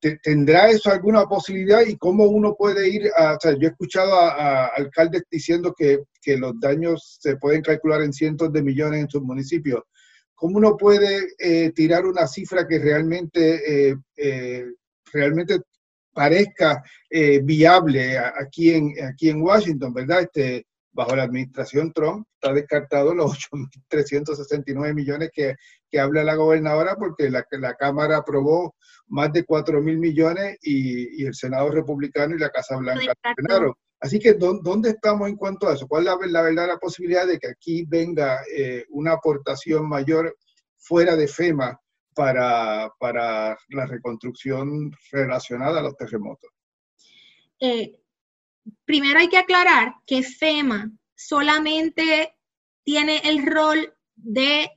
¿Tendrá 0.00 0.70
eso 0.70 0.90
alguna 0.90 1.26
posibilidad 1.26 1.84
y 1.84 1.96
cómo 1.96 2.24
uno 2.24 2.54
puede 2.54 2.88
ir 2.88 3.10
a, 3.16 3.34
o 3.34 3.40
sea, 3.40 3.52
yo 3.52 3.66
he 3.66 3.70
escuchado 3.70 4.14
a, 4.14 4.66
alcaldes 4.66 5.24
diciendo 5.28 5.74
que, 5.76 6.04
que, 6.22 6.36
los 6.36 6.58
daños 6.60 7.18
se 7.20 7.36
pueden 7.36 7.62
calcular 7.62 8.02
en 8.02 8.12
cientos 8.12 8.52
de 8.52 8.62
millones 8.62 9.00
en 9.00 9.10
sus 9.10 9.22
municipios. 9.22 9.82
¿Cómo 10.36 10.58
uno 10.58 10.76
puede 10.76 11.30
eh, 11.36 11.72
tirar 11.72 12.06
una 12.06 12.28
cifra 12.28 12.64
que 12.64 12.78
realmente, 12.78 13.88
eh, 13.90 13.96
eh, 14.16 14.66
realmente 15.12 15.62
parezca 16.12 16.80
viable 17.42 18.16
aquí 18.18 18.70
en, 18.70 18.92
aquí 19.04 19.30
en 19.30 19.42
Washington, 19.42 19.92
verdad? 19.92 20.22
Este, 20.22 20.67
bajo 20.92 21.14
la 21.16 21.24
administración 21.24 21.92
Trump 21.92 22.26
está 22.34 22.52
descartado 22.52 23.14
los 23.14 23.32
8.369 23.90 24.94
millones 24.94 25.30
que, 25.32 25.54
que 25.90 26.00
habla 26.00 26.24
la 26.24 26.34
gobernadora 26.34 26.96
porque 26.96 27.30
la, 27.30 27.44
la 27.52 27.74
Cámara 27.74 28.18
aprobó 28.18 28.74
más 29.08 29.32
de 29.32 29.44
4 29.44 29.80
mil 29.80 29.98
millones 29.98 30.58
y, 30.62 31.24
el 31.24 31.34
Senado 31.34 31.70
republicano 31.70 32.34
y 32.34 32.38
la 32.38 32.50
Casa 32.50 32.76
Blanca 32.76 33.14
Así 34.00 34.20
que, 34.20 34.34
¿dónde 34.34 34.90
estamos 34.90 35.28
en 35.28 35.36
cuanto 35.36 35.68
a 35.68 35.74
eso? 35.74 35.88
¿Cuál 35.88 36.06
es 36.06 36.30
la, 36.30 36.42
verdadera 36.42 36.78
posibilidad 36.78 37.26
de 37.26 37.38
que 37.38 37.48
aquí 37.48 37.84
venga 37.84 38.42
eh, 38.56 38.84
una 38.90 39.14
aportación 39.14 39.88
mayor 39.88 40.36
fuera 40.76 41.16
de 41.16 41.26
FEMA 41.26 41.80
para, 42.14 42.92
para 43.00 43.58
la 43.70 43.86
reconstrucción 43.86 44.92
relacionada 45.10 45.80
a 45.80 45.82
los 45.82 45.96
terremotos? 45.96 46.48
Eh, 47.58 48.00
primero 48.84 49.20
hay 49.20 49.28
que 49.28 49.38
aclarar 49.38 49.94
que 50.06 50.22
FEMA 50.22 50.90
solamente 51.14 52.34
tiene 52.84 53.18
el 53.24 53.44
rol 53.46 53.94
de 54.16 54.70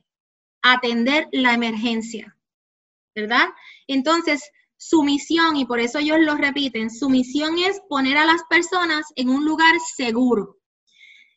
atender 0.62 1.28
la 1.32 1.54
emergencia. 1.54 2.36
¿verdad? 3.14 3.48
Entonces, 3.86 4.42
su 4.76 5.02
misión, 5.02 5.56
y 5.56 5.64
por 5.64 5.80
eso 5.80 5.98
ellos 5.98 6.18
lo 6.20 6.34
repiten, 6.36 6.90
su 6.90 7.08
misión 7.08 7.58
es 7.58 7.80
poner 7.88 8.16
a 8.16 8.24
las 8.24 8.42
personas 8.48 9.06
en 9.16 9.28
un 9.28 9.44
lugar 9.44 9.74
seguro. 9.94 10.58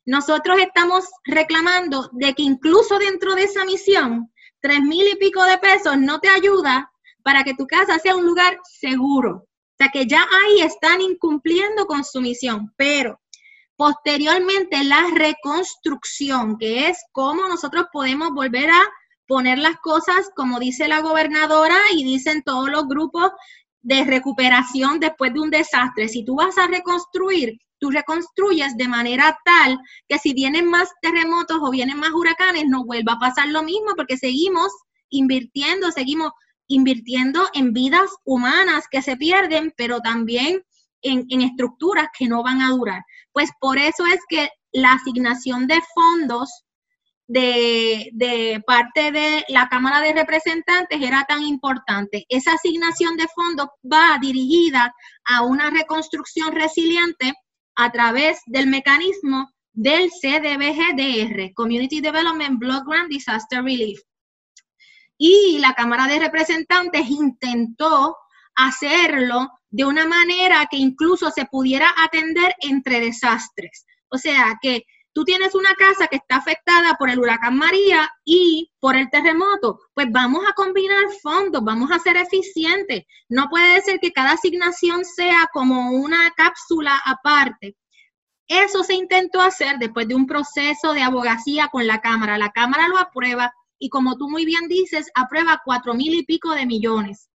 Nosotros 0.06 0.58
estamos 0.60 1.06
reclamando 1.26 2.10
de 2.14 2.34
que 2.34 2.44
incluso 2.44 2.98
dentro 3.00 3.36
de 3.36 3.44
esa 3.44 3.66
misión, 3.66 4.32
tres 4.62 4.82
mil 4.82 5.08
y 5.08 5.16
pico 5.16 5.44
de 5.44 5.58
pesos 5.58 5.98
no 5.98 6.20
te 6.20 6.30
ayuda 6.30 6.92
para 7.24 7.44
que 7.44 7.56
tu 7.56 7.68
casa 7.68 8.00
sea 8.00 8.16
un 8.16 8.26
lugar 8.26 8.58
seguro. 8.64 9.48
O 9.76 9.84
sea 9.84 9.90
que 9.92 10.08
ya 10.08 10.22
ahí 10.24 10.62
están 10.62 11.02
incumpliendo 11.02 11.86
con 11.86 12.06
su 12.06 12.22
misión, 12.22 12.74
pero 12.78 13.20
posteriormente 13.76 14.82
la 14.86 15.04
reconstrucción, 15.14 16.58
que 16.58 16.88
es 16.88 17.04
cómo 17.12 17.50
nosotros 17.50 17.88
podemos 17.92 18.32
volver 18.32 18.70
a 18.70 18.82
poner 19.28 19.58
las 19.58 19.78
cosas 19.82 20.30
como 20.34 20.60
dice 20.60 20.88
la 20.88 21.02
gobernadora 21.02 21.76
y 21.92 22.06
dicen 22.06 22.42
todos 22.44 22.70
los 22.70 22.88
grupos 22.88 23.32
de 23.82 24.06
recuperación 24.06 25.02
después 25.02 25.34
de 25.34 25.42
un 25.42 25.50
desastre. 25.50 26.08
Si 26.08 26.24
tú 26.24 26.36
vas 26.36 26.58
a 26.58 26.68
reconstruir, 26.68 27.60
tú 27.78 27.92
reconstruyes 27.92 28.78
de 28.78 28.88
manera 28.88 29.38
tal 29.44 29.78
que 30.08 30.20
si 30.20 30.34
vienen 30.34 30.70
más 30.70 30.90
terremotos 31.02 31.58
o 31.62 31.70
vienen 31.70 32.00
más 32.00 32.12
huracanes, 32.12 32.66
no 32.68 32.86
vuelva 32.86 33.14
a 33.14 33.20
pasar 33.20 33.50
lo 33.50 33.62
mismo 33.62 33.94
porque 33.98 34.16
seguimos 34.16 34.72
invirtiendo, 35.10 35.92
seguimos 35.92 36.32
invirtiendo 36.68 37.48
en 37.54 37.74
vidas 37.74 38.10
humanas 38.24 38.86
que 38.90 39.02
se 39.02 39.18
pierden, 39.18 39.74
pero 39.78 40.00
también 40.02 40.64
en, 41.02 41.26
en 41.30 41.42
estructuras 41.42 42.08
que 42.18 42.28
no 42.28 42.44
van 42.44 42.62
a 42.62 42.70
durar. 42.70 43.02
Pues 43.32 43.50
por 43.60 43.78
eso 43.78 44.06
es 44.06 44.20
que 44.28 44.50
la 44.72 44.94
asignación 44.94 45.68
de 45.68 45.80
fondos 45.94 46.66
de, 47.28 48.64
parte 48.66 49.12
de 49.12 49.46
la 49.50 49.68
Cámara 49.70 50.02
de 50.02 50.14
Representantes 50.14 51.02
era 51.02 51.26
tan 51.28 51.44
importante. 51.44 52.26
Esa 52.30 52.54
asignación 52.54 53.18
de 53.18 53.28
fondos 53.34 53.68
va 53.92 54.18
dirigida 54.22 54.94
a 55.26 55.44
una 55.44 55.70
reconstrucción 55.70 56.54
resiliente 56.54 57.34
a 57.76 57.92
través 57.92 58.40
del 58.46 58.68
mecanismo 58.68 59.50
del 59.74 60.10
CDBGDR, 60.10 61.54
Community 61.54 62.00
Development 62.00 62.58
Block 62.60 62.88
Grant 62.88 63.10
Disaster 63.10 63.64
Relief. 63.64 64.00
Y 65.18 65.60
la 65.60 65.74
Cámara 65.74 66.08
de 66.08 66.20
Representantes 66.20 67.10
intentó 67.10 68.18
hacerlo 68.56 69.50
de 69.70 69.86
una 69.86 70.08
manera 70.08 70.68
que 70.70 70.78
incluso 70.78 71.32
se 71.32 71.46
pudiera 71.46 71.94
atender 71.98 72.56
entre 72.62 73.02
desastres. 73.02 73.86
O 74.10 74.18
sea, 74.18 74.58
que 74.62 74.84
tú 75.14 75.24
tienes 75.24 75.56
una 75.56 75.74
casa 75.76 76.08
que 76.08 76.18
está 76.18 76.38
afectada 76.38 76.96
por 76.96 77.10
el 77.10 77.20
huracán 77.20 77.58
María 77.58 78.10
y 78.24 78.72
por 78.80 78.96
el 78.96 79.10
terremoto, 79.10 79.80
pues 79.94 80.08
vamos 80.12 80.46
a 80.48 80.54
combinar 80.54 81.04
fondos, 81.22 81.64
vamos 81.64 81.92
a 81.92 82.00
ser 82.00 82.18
eficientes. 82.18 83.04
No 83.30 83.48
puede 83.50 83.82
ser 83.82 84.00
que 84.00 84.12
cada 84.12 84.32
asignación 84.32 85.06
sea 85.06 85.50
como 85.54 85.92
una 85.92 86.32
cápsula 86.36 87.02
aparte. 87.06 87.76
Eso 88.48 88.84
se 88.84 88.94
intentó 88.94 89.42
hacer 89.42 89.78
después 89.80 90.08
de 90.08 90.16
un 90.16 90.28
proceso 90.28 90.94
de 90.94 91.02
abogacía 91.02 91.70
con 91.70 91.88
la 91.88 92.00
Cámara. 92.02 92.38
La 92.38 92.52
Cámara 92.52 92.88
lo 92.88 92.98
aprueba 92.98 93.54
y 93.80 93.90
como 93.90 94.18
tú 94.18 94.30
muy 94.30 94.46
bien 94.46 94.68
dices, 94.68 95.10
aprueba 95.16 95.62
cuatro 95.64 95.94
mil 95.94 96.14
y 96.14 96.24
pico 96.24 96.52
de 96.52 96.66
millones. 96.66 97.30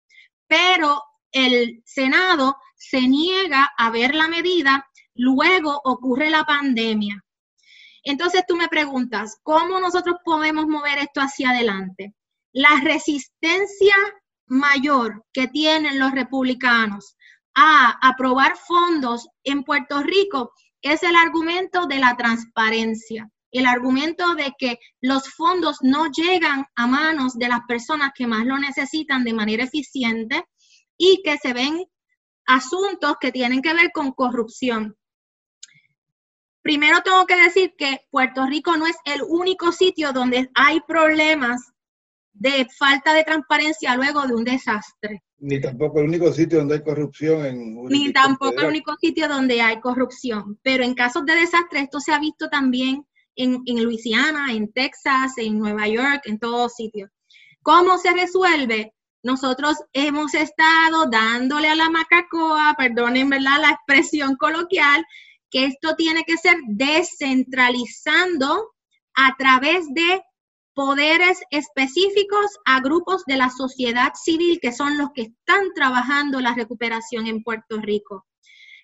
Pero 0.46 1.02
el 1.32 1.82
Senado 1.84 2.56
se 2.76 3.02
niega 3.02 3.70
a 3.76 3.90
ver 3.90 4.14
la 4.14 4.28
medida, 4.28 4.88
luego 5.14 5.80
ocurre 5.84 6.30
la 6.30 6.44
pandemia 6.44 7.24
entonces 8.08 8.44
tú 8.48 8.56
me 8.56 8.68
preguntas, 8.68 9.38
¿cómo 9.42 9.80
nosotros 9.80 10.16
podemos 10.24 10.66
mover 10.66 10.96
esto 10.96 11.20
hacia 11.20 11.50
adelante? 11.50 12.14
La 12.52 12.80
resistencia 12.82 13.94
mayor 14.46 15.26
que 15.30 15.46
tienen 15.46 15.98
los 15.98 16.12
republicanos 16.12 17.16
a 17.54 17.98
aprobar 18.00 18.56
fondos 18.56 19.28
en 19.44 19.62
Puerto 19.62 20.02
Rico 20.02 20.52
es 20.80 21.02
el 21.02 21.16
argumento 21.16 21.86
de 21.86 21.98
la 21.98 22.16
transparencia, 22.16 23.28
el 23.50 23.66
argumento 23.66 24.34
de 24.34 24.52
que 24.58 24.78
los 25.00 25.28
fondos 25.30 25.78
no 25.82 26.10
llegan 26.10 26.66
a 26.74 26.86
manos 26.86 27.34
de 27.38 27.48
las 27.48 27.60
personas 27.66 28.12
que 28.14 28.26
más 28.26 28.44
lo 28.44 28.58
necesitan 28.58 29.24
de 29.24 29.32
manera 29.32 29.64
eficiente 29.64 30.44
y 30.96 31.22
que 31.22 31.38
se 31.38 31.52
ven 31.52 31.84
asuntos 32.46 33.16
que 33.20 33.32
tienen 33.32 33.62
que 33.62 33.74
ver 33.74 33.90
con 33.92 34.12
corrupción. 34.12 34.96
Primero 36.62 37.00
tengo 37.02 37.24
que 37.26 37.36
decir 37.36 37.74
que 37.78 38.00
Puerto 38.10 38.44
Rico 38.46 38.76
no 38.76 38.86
es 38.86 38.96
el 39.04 39.22
único 39.26 39.72
sitio 39.72 40.12
donde 40.12 40.50
hay 40.54 40.80
problemas 40.86 41.72
de 42.32 42.66
falta 42.78 43.14
de 43.14 43.24
transparencia 43.24 43.96
luego 43.96 44.26
de 44.26 44.34
un 44.34 44.44
desastre. 44.44 45.22
Ni 45.38 45.60
tampoco 45.60 46.00
el 46.00 46.08
único 46.08 46.32
sitio 46.32 46.58
donde 46.58 46.74
hay 46.74 46.82
corrupción 46.82 47.46
en... 47.46 47.84
Ni 47.84 48.12
tampoco 48.12 48.60
el 48.60 48.66
único 48.66 48.96
sitio 49.00 49.28
donde 49.28 49.60
hay 49.62 49.80
corrupción. 49.80 50.58
Pero 50.62 50.84
en 50.84 50.94
casos 50.94 51.24
de 51.24 51.36
desastre 51.36 51.80
esto 51.80 52.00
se 52.00 52.12
ha 52.12 52.18
visto 52.18 52.48
también 52.48 53.06
en, 53.38 53.62
en 53.64 53.82
Luisiana, 53.82 54.52
en 54.52 54.70
Texas, 54.72 55.38
en 55.38 55.58
Nueva 55.58 55.88
York, 55.88 56.22
en 56.24 56.38
todos 56.38 56.74
sitios. 56.74 57.10
¿Cómo 57.62 57.98
se 57.98 58.12
resuelve? 58.12 58.94
Nosotros 59.22 59.76
hemos 59.92 60.34
estado 60.34 61.06
dándole 61.10 61.68
a 61.68 61.74
la 61.74 61.90
macacoa, 61.90 62.74
perdonen 62.76 63.30
¿verdad? 63.30 63.60
la 63.60 63.70
expresión 63.70 64.36
coloquial, 64.36 65.04
que 65.50 65.64
esto 65.64 65.96
tiene 65.96 66.24
que 66.24 66.36
ser 66.36 66.56
descentralizando 66.66 68.74
a 69.14 69.34
través 69.36 69.86
de 69.94 70.22
poderes 70.74 71.40
específicos 71.50 72.46
a 72.64 72.80
grupos 72.80 73.24
de 73.26 73.36
la 73.36 73.50
sociedad 73.50 74.12
civil 74.14 74.60
que 74.62 74.72
son 74.72 74.96
los 74.96 75.08
que 75.12 75.22
están 75.22 75.72
trabajando 75.74 76.40
la 76.40 76.54
recuperación 76.54 77.26
en 77.26 77.42
Puerto 77.42 77.78
Rico. 77.78 78.26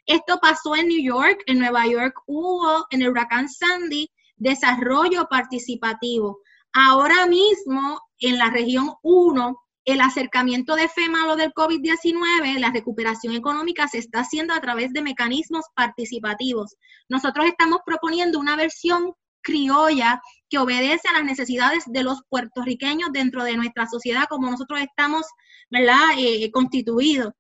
Esto 0.07 0.39
pasó 0.41 0.75
en 0.75 0.89
New 0.89 1.03
York, 1.03 1.43
en 1.47 1.61
Nueva 1.61 1.87
York 1.87 2.21
hubo 2.27 2.87
en 2.91 3.03
el 3.03 3.11
huracán 3.11 3.49
Sandy 3.49 4.11
desarrollo 4.37 5.27
participativo. 5.29 6.41
Ahora 6.73 7.27
mismo 7.27 8.01
en 8.19 8.39
la 8.39 8.51
región 8.51 8.95
1 9.03 9.57
el 9.85 10.01
acercamiento 10.01 10.77
de 10.77 10.89
FEMA 10.89 11.25
a 11.25 11.27
lo 11.27 11.37
del 11.37 11.53
COVID-19, 11.53 12.59
la 12.59 12.71
recuperación 12.71 13.35
económica 13.35 13.87
se 13.87 13.99
está 13.99 14.21
haciendo 14.21 14.55
a 14.55 14.61
través 14.61 14.93
de 14.93 15.03
mecanismos 15.03 15.67
participativos. 15.75 16.77
Nosotros 17.09 17.47
estamos 17.47 17.81
proponiendo 17.85 18.39
una 18.39 18.57
versión 18.57 19.13
criolla 19.43 20.23
que 20.49 20.57
obedece 20.59 21.07
a 21.09 21.13
las 21.13 21.25
necesidades 21.25 21.85
de 21.87 22.03
los 22.03 22.23
puertorriqueños 22.31 23.13
dentro 23.13 23.45
de 23.45 23.57
nuestra 23.57 23.87
sociedad 23.87 24.25
como 24.29 24.51
nosotros 24.51 24.81
estamos, 24.81 25.27
¿verdad?, 25.71 26.17
eh, 26.17 26.51
constituidos. 26.51 27.35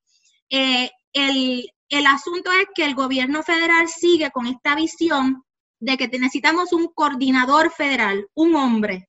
Eh, 0.50 0.90
el, 1.14 1.66
el 1.88 2.06
asunto 2.06 2.52
es 2.52 2.66
que 2.74 2.84
el 2.84 2.94
gobierno 2.94 3.42
federal 3.42 3.88
sigue 3.88 4.30
con 4.30 4.46
esta 4.46 4.74
visión 4.74 5.42
de 5.84 5.96
que 5.96 6.08
necesitamos 6.18 6.72
un 6.72 6.88
coordinador 6.94 7.70
federal, 7.70 8.26
un 8.34 8.56
hombre, 8.56 9.08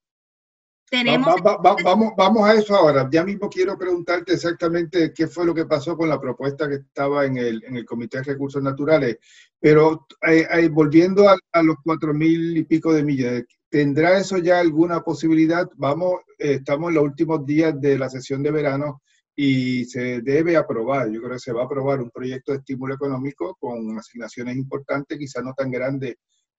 vamos, 1.84 2.14
vamos 2.16 2.50
a 2.50 2.54
eso 2.54 2.76
ahora. 2.76 3.08
Ya 3.12 3.24
mismo 3.24 3.50
quiero 3.50 3.78
preguntarte 3.78 4.34
exactamente 4.34 5.12
qué 5.14 5.28
fue 5.28 5.46
lo 5.46 5.54
que 5.54 5.66
pasó 5.66 5.98
con 5.98 6.10
la 6.10 6.20
propuesta 6.20 6.68
que 6.68 6.76
estaba 6.76 7.26
en 7.26 7.38
el, 7.38 7.64
en 7.66 7.78
el 7.78 7.86
Comité 7.86 8.18
de 8.20 8.24
Recursos 8.24 8.62
Naturales. 8.62 9.18
Pero 9.60 10.06
eh, 10.22 10.70
volviendo 10.70 11.28
a, 11.28 11.64
los 11.64 11.78
cuatro 11.84 12.14
mil 12.14 12.56
y 12.58 12.64
pico 12.64 12.94
de 12.94 13.04
millones, 13.04 13.46
¿tendrá 13.70 14.18
eso 14.18 14.38
ya 14.38 14.60
alguna 14.60 15.02
posibilidad? 15.02 15.68
Vamos, 15.76 16.22
eh, 16.38 16.56
estamos 16.56 16.90
en 16.90 16.96
los 16.96 17.04
últimos 17.04 17.46
días 17.46 17.80
de 17.80 17.98
la 17.98 18.10
sesión 18.10 18.44
de 18.44 18.52
verano 18.52 19.02
y 19.36 19.86
se 19.86 20.22
debe 20.22 20.56
aprobar, 20.56 21.10
yo 21.10 21.20
creo 21.20 21.34
que 21.34 21.40
se 21.40 21.52
va 21.52 21.64
a 21.64 21.66
aprobar 21.66 22.02
un 22.02 22.10
proyecto 22.10 22.54
de 22.54 22.60
estímulo 22.60 22.96
económico 22.96 23.58
con 23.60 23.98
asignaciones 23.98 24.56
importantes, 24.56 25.18
quizás 25.18 25.44
no 25.44 25.54
tan 25.54 25.72
grandes 25.72 26.16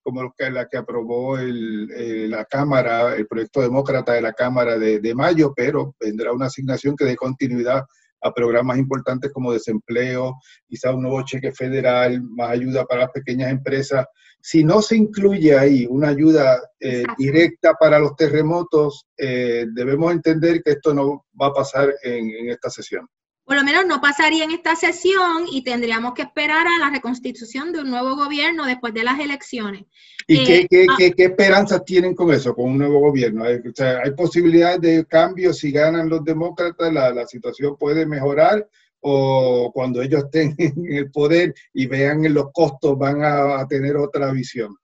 como 0.07 0.33
la 0.39 0.69
que 0.69 0.77
aprobó 0.77 1.37
el, 1.37 1.91
eh, 1.91 2.29
la 2.29 2.45
Cámara, 2.45 3.17
el 3.17 3.27
proyecto 3.27 3.61
demócrata 3.61 4.13
de 4.13 4.23
la 4.23 4.33
Cámara 4.33 4.79
de, 4.79 5.01
de, 5.01 5.15
mayo, 5.17 5.53
pero 5.53 5.97
vendrá 5.99 6.33
una 6.33 6.47
asignación 6.47 6.95
que 6.95 7.05
dé 7.05 7.17
continuidad 7.17 7.83
a 8.23 8.33
programas 8.33 8.79
importantes 8.79 9.33
como 9.33 9.53
desempleo, 9.53 10.37
quizá 10.69 10.93
un 10.93 11.03
nuevo 11.03 11.23
cheque 11.25 11.51
federal, 11.51 12.23
más 12.23 12.51
ayuda 12.51 12.85
para 12.85 13.01
las 13.01 13.11
pequeñas 13.11 13.51
empresas. 13.51 14.07
Si 14.41 14.63
no 14.63 14.81
se 14.81 14.97
incluye 14.97 15.59
ahí 15.59 15.89
una 15.91 16.11
ayuda 16.11 16.61
eh, 16.79 17.03
directa 17.19 17.75
para 17.75 17.99
los 17.99 18.15
terremotos, 18.15 19.09
eh, 19.17 19.67
debemos 19.75 20.13
entender 20.13 20.63
que 20.63 20.71
esto 20.71 20.95
no 20.95 21.27
va 21.41 21.49
a 21.49 21.53
pasar 21.53 21.93
en, 22.05 22.31
en 22.31 22.51
esta 22.51 22.71
sesión 22.71 23.09
por 23.47 23.55
lo 23.55 23.62
menos 23.62 23.87
no 23.87 24.00
pasaría 24.00 24.43
en 24.43 24.50
esta 24.50 24.75
sesión 24.75 25.47
y 25.50 25.62
tendríamos 25.62 26.15
que 26.15 26.23
esperar 26.23 26.67
a 26.67 26.81
la 26.81 26.91
reconstitución 26.91 27.73
de 27.73 27.79
un 27.79 27.91
nuevo 27.91 28.17
gobierno 28.17 28.67
después 28.67 28.93
de 28.93 29.05
las 29.05 29.21
elecciones. 29.21 29.85
¿Y 30.26 30.45
qué, 30.45 30.67
eh, 30.69 30.87
ah, 30.91 30.97
esperanzas 30.99 31.85
tienen 31.85 32.17
con 32.17 32.33
eso, 32.35 32.57
con 32.57 32.73
un 32.73 32.79
nuevo 32.79 32.99
gobierno? 32.99 33.45
¿Hay, 33.45 33.61
¿hay 34.03 34.11
posibilidades 34.17 34.81
de 34.81 35.07
cambio 35.07 35.53
si 35.53 35.71
ganan 35.71 36.09
los 36.09 36.25
demócratas? 36.25 36.93
La, 36.93 37.25
situación 37.29 37.76
puede 37.79 38.05
mejorar? 38.05 38.69
¿O 38.99 39.71
cuando 39.73 40.03
ellos 40.03 40.25
estén 40.25 40.53
en 40.59 40.93
el 40.93 41.12
poder 41.12 41.55
y 41.73 41.87
vean 41.87 42.35
los 42.35 42.47
costos 42.53 42.99
van 42.99 43.23
a, 43.23 43.61
a 43.61 43.69
tener 43.69 43.97
otra 43.97 44.33
visión? 44.33 44.76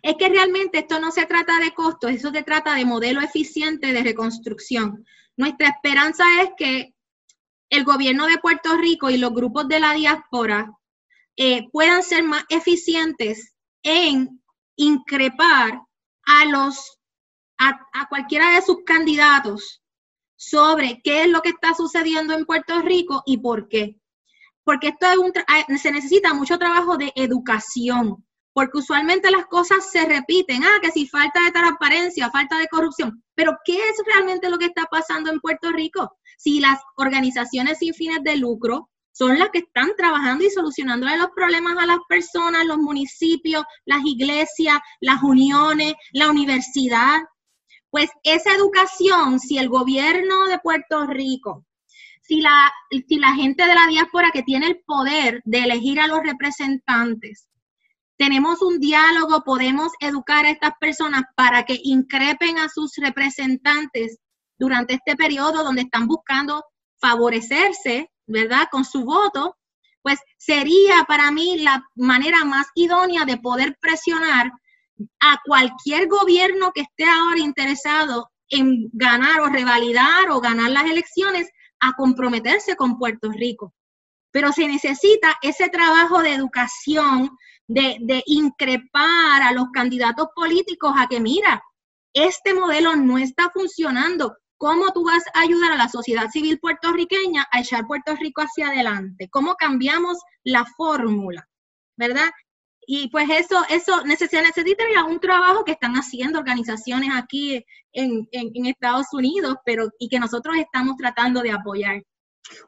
Es 0.00 0.14
que 0.14 0.30
realmente 0.30 0.78
esto 0.78 0.98
no 1.00 1.10
se 1.10 1.26
trata 1.26 1.60
de 1.60 1.72
costos, 1.72 2.12
eso 2.12 2.30
se 2.30 2.42
trata 2.44 2.76
de 2.76 2.86
modelo 2.86 3.20
eficiente 3.20 3.92
de 3.92 4.02
reconstrucción. 4.02 5.04
Nuestra 5.36 5.68
esperanza 5.68 6.24
es 6.42 6.50
que 6.56 6.94
el 7.70 7.84
gobierno 7.84 8.26
de 8.26 8.38
Puerto 8.38 8.76
Rico 8.76 9.08
y 9.10 9.16
los 9.16 9.32
grupos 9.32 9.68
de 9.68 9.80
la 9.80 9.94
diáspora 9.94 10.72
eh, 11.36 11.68
puedan 11.72 12.02
ser 12.02 12.24
más 12.24 12.44
eficientes 12.48 13.54
en 13.82 14.42
increpar 14.76 15.80
a 16.24 16.44
los 16.46 16.98
a, 17.58 18.08
cualquiera 18.08 18.52
de 18.52 18.62
sus 18.62 18.78
candidatos 18.84 19.82
sobre 20.36 21.00
qué 21.04 21.22
es 21.22 21.28
lo 21.28 21.42
que 21.42 21.50
está 21.50 21.74
sucediendo 21.74 22.34
en 22.34 22.46
Puerto 22.46 22.80
Rico 22.80 23.22
y 23.26 23.36
por 23.38 23.68
qué. 23.68 24.00
Porque 24.64 24.88
esto 24.88 25.06
es 25.06 25.18
un 25.18 25.78
se 25.78 25.92
necesita 25.92 26.32
mucho 26.32 26.58
trabajo 26.58 26.96
de 26.96 27.12
educación, 27.14 28.26
porque 28.54 28.78
usualmente 28.78 29.30
las 29.30 29.46
cosas 29.46 29.90
se 29.90 30.06
repiten, 30.06 30.64
ah, 30.64 30.78
que 30.80 30.90
si 30.90 31.06
falta 31.06 31.44
de 31.44 31.52
transparencia, 31.52 32.30
falta 32.30 32.58
de 32.58 32.68
corrupción, 32.68 33.22
pero 33.40 33.56
¿qué 33.64 33.72
es 33.72 33.96
realmente 34.04 34.50
lo 34.50 34.58
que 34.58 34.66
está 34.66 34.84
pasando 34.84 35.32
en 35.32 35.40
Puerto 35.40 35.72
Rico? 35.72 36.18
si 36.40 36.58
las 36.58 36.78
organizaciones 36.96 37.78
sin 37.78 37.92
fines 37.92 38.22
de 38.22 38.36
lucro 38.38 38.88
son 39.12 39.38
las 39.38 39.50
que 39.50 39.58
están 39.58 39.90
trabajando 39.96 40.44
y 40.44 40.50
solucionando 40.50 41.06
los 41.06 41.28
problemas 41.34 41.76
a 41.78 41.84
las 41.84 41.98
personas, 42.08 42.64
los 42.64 42.78
municipios, 42.78 43.64
las 43.84 44.00
iglesias, 44.06 44.78
las 45.00 45.22
uniones, 45.22 45.94
la 46.12 46.30
universidad. 46.30 47.20
Pues 47.90 48.08
esa 48.22 48.54
educación, 48.54 49.38
si 49.38 49.58
el 49.58 49.68
gobierno 49.68 50.46
de 50.46 50.58
Puerto 50.60 51.06
Rico, 51.06 51.66
si 52.22 52.40
la, 52.40 52.72
si 52.90 53.18
la 53.18 53.34
gente 53.34 53.66
de 53.66 53.74
la 53.74 53.86
diáspora 53.86 54.30
que 54.32 54.42
tiene 54.42 54.68
el 54.68 54.80
poder 54.86 55.42
de 55.44 55.64
elegir 55.64 56.00
a 56.00 56.06
los 56.06 56.20
representantes, 56.22 57.49
tenemos 58.20 58.60
un 58.60 58.78
diálogo, 58.80 59.42
podemos 59.44 59.92
educar 59.98 60.44
a 60.44 60.50
estas 60.50 60.72
personas 60.78 61.22
para 61.36 61.64
que 61.64 61.80
increpen 61.82 62.58
a 62.58 62.68
sus 62.68 62.92
representantes 62.98 64.18
durante 64.58 64.92
este 64.92 65.16
periodo 65.16 65.64
donde 65.64 65.80
están 65.80 66.06
buscando 66.06 66.62
favorecerse, 67.00 68.10
¿verdad? 68.26 68.68
Con 68.70 68.84
su 68.84 69.06
voto, 69.06 69.56
pues 70.02 70.18
sería 70.36 71.04
para 71.08 71.30
mí 71.30 71.60
la 71.60 71.82
manera 71.94 72.44
más 72.44 72.66
idónea 72.74 73.24
de 73.24 73.38
poder 73.38 73.78
presionar 73.80 74.52
a 75.20 75.40
cualquier 75.46 76.06
gobierno 76.06 76.72
que 76.74 76.82
esté 76.82 77.06
ahora 77.08 77.40
interesado 77.40 78.30
en 78.50 78.90
ganar 78.92 79.40
o 79.40 79.46
revalidar 79.46 80.28
o 80.28 80.42
ganar 80.42 80.68
las 80.68 80.84
elecciones 80.84 81.48
a 81.80 81.94
comprometerse 81.94 82.76
con 82.76 82.98
Puerto 82.98 83.30
Rico. 83.32 83.72
Pero 84.30 84.52
se 84.52 84.68
necesita 84.68 85.38
ese 85.40 85.70
trabajo 85.70 86.20
de 86.20 86.34
educación, 86.34 87.30
de, 87.70 88.22
increpar 88.26 89.42
a 89.42 89.52
los 89.52 89.70
candidatos 89.72 90.28
políticos 90.34 90.92
a 90.96 91.06
que, 91.06 91.20
mira, 91.20 91.62
este 92.12 92.52
modelo 92.52 92.96
no 92.96 93.16
está 93.16 93.50
funcionando. 93.50 94.36
¿Cómo 94.56 94.92
tú 94.92 95.04
vas 95.04 95.22
a 95.34 95.40
ayudar 95.40 95.72
a 95.72 95.76
la 95.76 95.88
sociedad 95.88 96.28
civil 96.30 96.58
puertorriqueña 96.58 97.46
a 97.50 97.60
echar 97.60 97.86
Puerto 97.86 98.14
Rico 98.16 98.42
hacia 98.42 98.68
adelante? 98.68 99.28
¿Cómo 99.30 99.54
cambiamos 99.54 100.18
la 100.42 100.66
fórmula? 100.76 101.48
¿Verdad? 101.96 102.30
Y 102.86 103.08
pues 103.08 103.30
eso, 103.30 103.62
eso 103.70 104.04
necesita, 104.04 104.42
necesitaría 104.42 105.04
un 105.04 105.20
trabajo 105.20 105.64
que 105.64 105.72
están 105.72 105.94
haciendo 105.94 106.40
organizaciones 106.40 107.10
aquí 107.14 107.64
en, 107.92 108.28
en, 108.32 108.66
Estados 108.66 109.06
Unidos, 109.12 109.56
pero 109.64 109.90
y 109.98 110.08
que 110.08 110.18
nosotros 110.18 110.56
estamos 110.56 110.96
tratando 110.96 111.40
de 111.40 111.52
apoyar. 111.52 112.02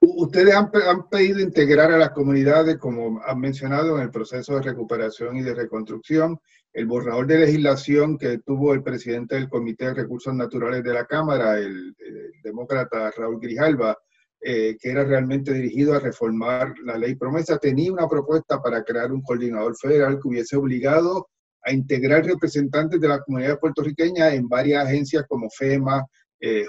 Ustedes 0.01 0.55
han, 0.55 0.71
han, 0.89 1.09
pedido 1.09 1.41
integrar 1.41 1.93
a 1.93 1.99
las 1.99 2.11
comunidades, 2.11 2.79
como 2.79 3.21
han 3.25 3.41
mencionado, 3.41 3.97
en 3.97 4.03
el 4.03 4.11
proceso 4.11 4.55
de 4.55 4.63
recuperación 4.63 5.37
y 5.37 5.43
de 5.43 5.55
reconstrucción. 5.55 6.39
El 6.73 6.87
borrador 6.87 7.27
de 7.27 7.39
legislación 7.39 8.17
que 8.17 8.39
tuvo 8.39 8.73
el 8.73 8.83
presidente 8.83 9.35
del 9.35 9.49
Comité 9.49 9.87
de 9.87 9.95
Recursos 9.95 10.35
Naturales 10.35 10.83
de 10.83 10.95
la 10.95 11.05
Cámara, 11.07 11.59
el, 11.59 11.95
demócrata 12.43 13.11
Raúl 13.17 13.41
Grijalva, 13.41 13.97
eh, 14.41 14.77
que 14.81 14.91
era 14.91 15.05
realmente 15.05 15.53
dirigido 15.53 15.95
a 15.95 16.01
reformar 16.01 16.75
la 16.83 16.99
ley 16.99 17.15
promesa, 17.15 17.59
tenía 17.59 17.93
una 17.93 18.09
propuesta 18.09 18.61
para 18.61 18.83
crear 18.83 19.13
un 19.13 19.23
coordinador 19.23 19.77
federal 19.77 20.19
que 20.21 20.29
hubiese 20.29 20.57
obligado 20.57 21.29
a 21.65 21.73
integrar 21.73 22.25
representantes 22.25 23.01
de 23.01 23.09
la 23.09 23.21
comunidad 23.21 23.61
puertorriqueña 23.61 24.35
en 24.35 24.49
varias 24.49 24.85
agencias 24.85 25.25
como 25.29 25.49
FEMA, 25.49 26.05
eh, 26.41 26.67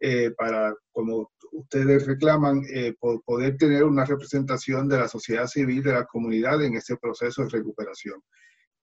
eh, 0.00 0.30
para, 0.36 0.74
como 0.92 1.30
ustedes 1.52 2.06
reclaman, 2.06 2.62
poder 3.24 3.56
tener 3.56 3.84
una 3.84 4.04
representación 4.04 4.88
de 4.88 4.98
la 4.98 5.08
sociedad 5.08 5.46
civil, 5.46 5.82
de 5.82 5.92
la 5.92 6.04
comunidad 6.06 6.62
en 6.62 6.74
ese 6.74 6.96
proceso 6.96 7.42
de 7.42 7.50
recuperación 7.50 8.20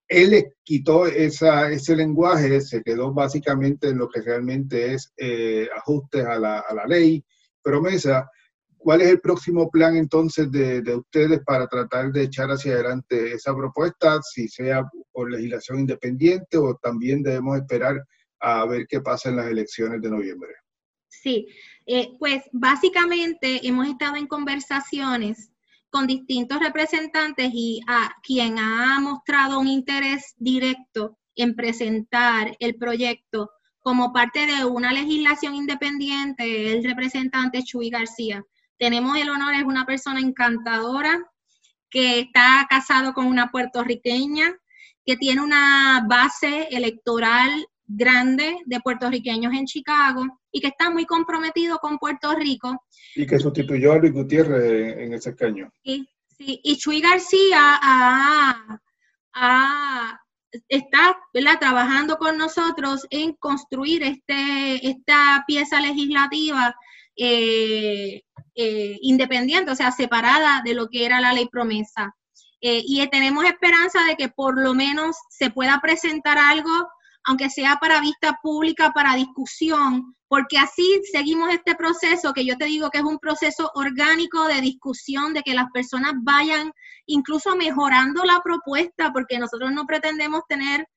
él 0.10 0.32
le 0.32 0.54
quitó 0.64 1.06
ese 1.06 1.96
lenguaje, 1.96 2.60
se 2.62 2.82
quedó 2.82 3.14
básicamente 3.14 3.90
en 3.90 4.00
lo 4.00 4.10
que 4.10 4.22
realmente 4.22 4.96
es 4.96 5.14
eh, 5.16 5.70
ajustes 5.78 6.26
a 6.26 6.40
la, 6.40 6.60
a 6.62 6.74
la, 6.74 6.86
ley, 6.88 7.24
promesa. 7.62 8.28
¿Cuál 8.76 9.02
es 9.02 9.10
el 9.10 9.20
próximo 9.20 9.70
plan 9.70 9.96
entonces 9.96 10.52
de, 10.52 10.82
de, 10.82 10.96
ustedes 10.96 11.42
para 11.46 11.68
tratar 11.68 12.12
de 12.12 12.24
echar 12.24 12.50
hacia 12.50 12.74
adelante 12.74 13.34
esa 13.34 13.56
propuesta, 13.56 14.20
si 14.24 14.48
sea 14.48 14.84
por 15.12 15.30
legislación 15.30 15.82
independiente 15.82 16.58
o 16.58 16.76
también 16.76 17.22
debemos 17.22 17.58
esperar 17.58 18.04
a 18.40 18.66
ver 18.66 18.88
qué 18.88 19.02
pasa 19.02 19.30
en 19.30 19.36
las 19.36 19.48
elecciones 19.48 20.02
de 20.02 20.10
noviembre? 20.10 20.50
Sí, 21.22 21.48
eh, 21.86 22.14
pues 22.18 22.44
básicamente 22.54 23.68
hemos 23.68 23.88
estado 23.88 24.16
en 24.16 24.28
conversaciones 24.28 25.52
con 25.90 26.08
distintos 26.08 26.60
representantes 26.60 27.50
y 27.54 27.82
a 27.88 28.16
quien 28.24 28.58
ha 28.58 29.00
mostrado 29.02 29.60
un 29.60 29.68
interés 29.68 30.36
directo 30.38 31.18
en 31.36 31.56
presentar 31.56 32.56
el 32.60 32.76
proyecto 32.76 33.52
como 33.80 34.14
parte 34.14 34.46
de 34.46 34.66
una 34.66 34.94
legislación 34.94 35.56
independiente, 35.56 36.72
el 36.74 36.84
representante 36.84 37.64
Chuy 37.64 37.90
García. 37.90 38.46
Tenemos 38.78 39.18
el 39.18 39.30
honor, 39.30 39.56
es 39.56 39.64
una 39.64 39.86
persona 39.86 40.20
encantadora, 40.20 41.20
que 41.90 42.20
está 42.20 42.66
casado 42.70 43.14
con 43.14 43.26
una 43.26 43.50
puertorriqueña, 43.52 44.54
que 45.06 45.18
tiene 45.18 45.42
una 45.42 46.06
base 46.08 46.68
electoral 46.72 47.68
grande 47.90 48.58
de 48.66 48.80
puertorriqueños 48.80 49.52
en 49.54 49.66
Chicago 49.66 50.24
y 50.52 50.62
que 50.62 50.68
está 50.68 50.90
muy 50.90 51.06
comprometido 51.06 51.80
con 51.80 51.98
Puerto 51.98 52.34
Rico. 52.36 52.86
Y 53.16 53.26
que 53.26 53.40
sustituyó 53.40 53.94
a 53.94 53.98
Luis 53.98 54.14
Gutiérrez 54.14 54.98
en, 55.00 55.14
ese 55.14 55.36
caño. 55.36 55.72
Sí, 55.84 56.08
sí, 56.38 56.62
y 56.64 56.78
Chuy 56.78 57.02
García 57.02 57.80
está 60.68 61.18
trabajando 61.60 62.18
con 62.18 62.38
nosotros 62.38 63.08
en 63.10 63.34
construir 63.34 64.04
este, 64.04 64.88
esta 64.88 65.44
pieza 65.48 65.82
legislativa 65.82 66.76
eh, 67.16 68.24
eh, 68.56 68.98
independiente, 69.02 69.72
o 69.72 69.76
sea, 69.76 69.92
separada 69.92 70.62
de 70.64 70.74
lo 70.74 70.90
que 70.90 71.06
era 71.06 71.20
la 71.20 71.34
ley 71.34 71.48
promesa. 71.48 72.16
Eh, 72.62 72.84
y 72.86 73.06
tenemos 73.08 73.46
esperanza 73.46 74.04
de 74.04 74.16
que 74.16 74.28
por 74.30 74.62
lo 74.62 74.74
menos 74.74 75.16
se 75.30 75.50
pueda 75.50 75.80
presentar 75.82 76.38
algo, 76.38 76.72
aunque 77.26 77.50
sea 77.50 77.78
para 77.78 78.02
vista 78.02 78.40
pública, 78.42 78.92
para 78.92 79.16
discusión, 79.16 80.16
porque 80.28 80.58
así 80.58 81.02
seguimos 81.12 81.54
este 81.54 81.76
proceso 81.76 82.34
que 82.34 82.46
yo 82.46 82.58
te 82.58 82.66
digo 82.66 82.90
que 82.90 83.00
es 83.00 83.04
un 83.04 83.20
proceso 83.20 83.72
orgánico 83.76 84.46
de 84.48 84.62
discusión, 84.62 85.34
de 85.34 85.44
que 85.44 85.54
las 85.54 85.68
personas 85.74 86.14
vayan 86.22 86.72
incluso 87.06 87.56
mejorando 87.56 88.24
la 88.24 88.42
propuesta, 88.42 89.12
porque 89.12 89.40
nosotros 89.40 89.72
no 89.72 89.86
pretendemos 89.86 90.42
tener 90.48 90.88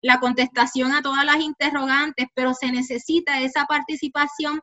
la 0.00 0.20
contestación 0.20 0.92
a 0.92 1.02
todas 1.02 1.24
las 1.24 1.40
interrogantes, 1.40 2.26
pero 2.34 2.54
se 2.54 2.70
necesita 2.70 3.40
esa 3.40 3.66
participación 3.66 4.60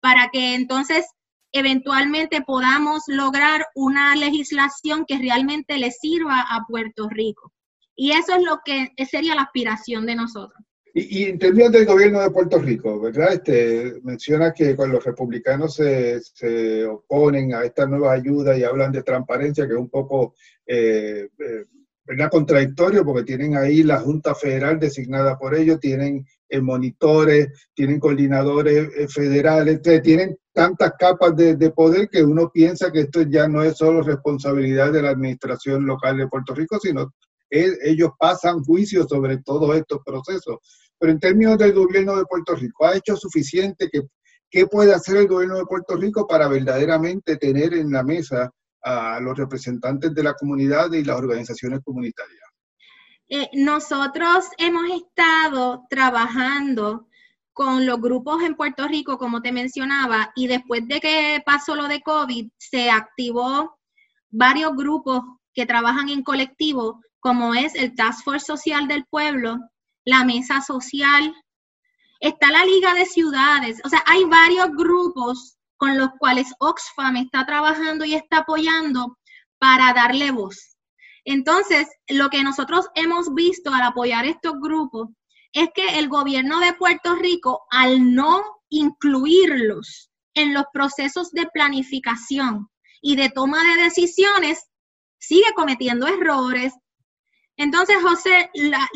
para 0.00 0.28
que 0.30 0.54
entonces 0.54 1.06
eventualmente 1.52 2.42
podamos 2.42 3.02
lograr 3.06 3.66
una 3.74 4.14
legislación 4.16 5.04
que 5.06 5.18
realmente 5.18 5.78
le 5.78 5.90
sirva 5.90 6.40
a 6.40 6.64
Puerto 6.66 7.08
Rico. 7.08 7.52
Y 8.00 8.12
eso 8.12 8.36
es 8.36 8.44
lo 8.44 8.60
que 8.64 8.92
sería 9.06 9.34
la 9.34 9.42
aspiración 9.42 10.06
de 10.06 10.14
nosotros. 10.14 10.56
Y, 10.94 11.24
en 11.24 11.38
términos 11.38 11.72
del 11.72 11.84
gobierno 11.84 12.20
de 12.20 12.30
Puerto 12.30 12.58
Rico, 12.60 13.00
¿verdad? 13.00 13.32
Este, 13.32 14.00
menciona 14.04 14.52
que 14.52 14.76
cuando 14.76 14.94
los 14.94 15.04
republicanos 15.04 15.74
se, 15.74 16.20
se, 16.20 16.86
oponen 16.86 17.54
a 17.54 17.64
estas 17.64 17.88
nuevas 17.88 18.18
ayudas 18.18 18.56
y 18.56 18.62
hablan 18.62 18.92
de 18.92 19.02
transparencia, 19.02 19.66
que 19.66 19.72
es 19.72 19.78
un 19.78 19.90
poco 19.90 20.34
eh, 20.64 21.28
eh, 21.40 22.28
contradictorio, 22.30 23.04
porque 23.04 23.24
tienen 23.24 23.56
ahí 23.56 23.82
la 23.82 23.98
Junta 23.98 24.32
Federal 24.32 24.78
designada 24.78 25.36
por 25.36 25.56
ellos, 25.56 25.80
tienen 25.80 26.24
eh, 26.48 26.60
monitores, 26.60 27.68
tienen 27.74 27.98
coordinadores 27.98 29.12
federales, 29.12 29.82
tienen 30.04 30.38
tantas 30.52 30.92
capas 30.96 31.34
de, 31.34 31.70
poder 31.70 32.08
que 32.08 32.22
uno 32.22 32.48
piensa 32.50 32.92
que 32.92 33.00
esto 33.00 33.22
ya 33.22 33.48
no 33.48 33.64
es 33.64 33.76
solo 33.76 34.02
responsabilidad 34.02 34.92
de 34.92 35.02
la 35.02 35.10
administración 35.10 35.84
local 35.84 36.16
de 36.16 36.28
Puerto 36.28 36.54
Rico, 36.54 36.78
sino 36.80 37.12
ellos 37.50 38.10
pasan 38.18 38.62
juicio 38.62 39.06
sobre 39.06 39.38
todos 39.38 39.76
estos 39.76 40.00
procesos. 40.04 40.56
Pero 40.98 41.12
en 41.12 41.20
términos 41.20 41.58
del 41.58 41.72
gobierno 41.72 42.16
de 42.16 42.24
Puerto 42.24 42.54
Rico, 42.54 42.86
¿ha 42.86 42.96
hecho 42.96 43.16
suficiente? 43.16 43.88
que, 43.90 44.02
¿Qué 44.50 44.66
puede 44.66 44.94
hacer 44.94 45.16
el 45.18 45.28
gobierno 45.28 45.56
de 45.56 45.66
Puerto 45.66 45.96
Rico 45.96 46.26
para 46.26 46.48
verdaderamente 46.48 47.36
tener 47.36 47.74
en 47.74 47.92
la 47.92 48.02
mesa 48.02 48.50
a 48.82 49.20
los 49.20 49.36
representantes 49.36 50.14
de 50.14 50.22
la 50.22 50.34
comunidad 50.34 50.92
y 50.92 51.04
las 51.04 51.18
organizaciones 51.18 51.80
comunitarias? 51.84 52.40
Eh, 53.28 53.48
nosotros 53.52 54.46
hemos 54.56 54.90
estado 54.90 55.84
trabajando 55.90 57.08
con 57.52 57.84
los 57.84 58.00
grupos 58.00 58.42
en 58.42 58.54
Puerto 58.54 58.88
Rico, 58.88 59.18
como 59.18 59.42
te 59.42 59.52
mencionaba, 59.52 60.32
y 60.34 60.46
después 60.46 60.86
de 60.88 61.00
que 61.00 61.42
pasó 61.44 61.74
lo 61.74 61.88
de 61.88 62.00
COVID, 62.00 62.48
se 62.56 62.88
activó 62.88 63.78
varios 64.30 64.76
grupos 64.76 65.22
que 65.52 65.66
trabajan 65.66 66.08
en 66.08 66.22
colectivo, 66.22 67.02
como 67.20 67.54
es 67.54 67.74
el 67.74 67.94
Task 67.94 68.24
Force 68.24 68.46
Social 68.46 68.88
del 68.88 69.04
Pueblo, 69.06 69.58
la 70.04 70.24
Mesa 70.24 70.60
Social, 70.60 71.34
está 72.20 72.50
la 72.50 72.64
Liga 72.64 72.94
de 72.94 73.06
Ciudades, 73.06 73.80
o 73.84 73.88
sea, 73.88 74.02
hay 74.06 74.24
varios 74.24 74.70
grupos 74.70 75.56
con 75.76 75.96
los 75.96 76.10
cuales 76.18 76.52
Oxfam 76.58 77.16
está 77.16 77.46
trabajando 77.46 78.04
y 78.04 78.14
está 78.14 78.38
apoyando 78.38 79.16
para 79.58 79.92
darle 79.92 80.30
voz. 80.30 80.76
Entonces, 81.24 81.88
lo 82.08 82.30
que 82.30 82.42
nosotros 82.42 82.86
hemos 82.94 83.34
visto 83.34 83.72
al 83.72 83.82
apoyar 83.82 84.24
estos 84.26 84.54
grupos 84.60 85.08
es 85.52 85.68
que 85.74 85.98
el 85.98 86.08
gobierno 86.08 86.58
de 86.60 86.74
Puerto 86.74 87.14
Rico, 87.16 87.62
al 87.70 88.14
no 88.14 88.42
incluirlos 88.70 90.10
en 90.34 90.54
los 90.54 90.64
procesos 90.72 91.30
de 91.32 91.46
planificación 91.46 92.68
y 93.00 93.16
de 93.16 93.30
toma 93.30 93.58
de 93.62 93.84
decisiones, 93.84 94.66
sigue 95.18 95.52
cometiendo 95.54 96.06
errores. 96.06 96.72
Entonces, 97.58 97.96
José, 98.00 98.50
la, 98.54 98.88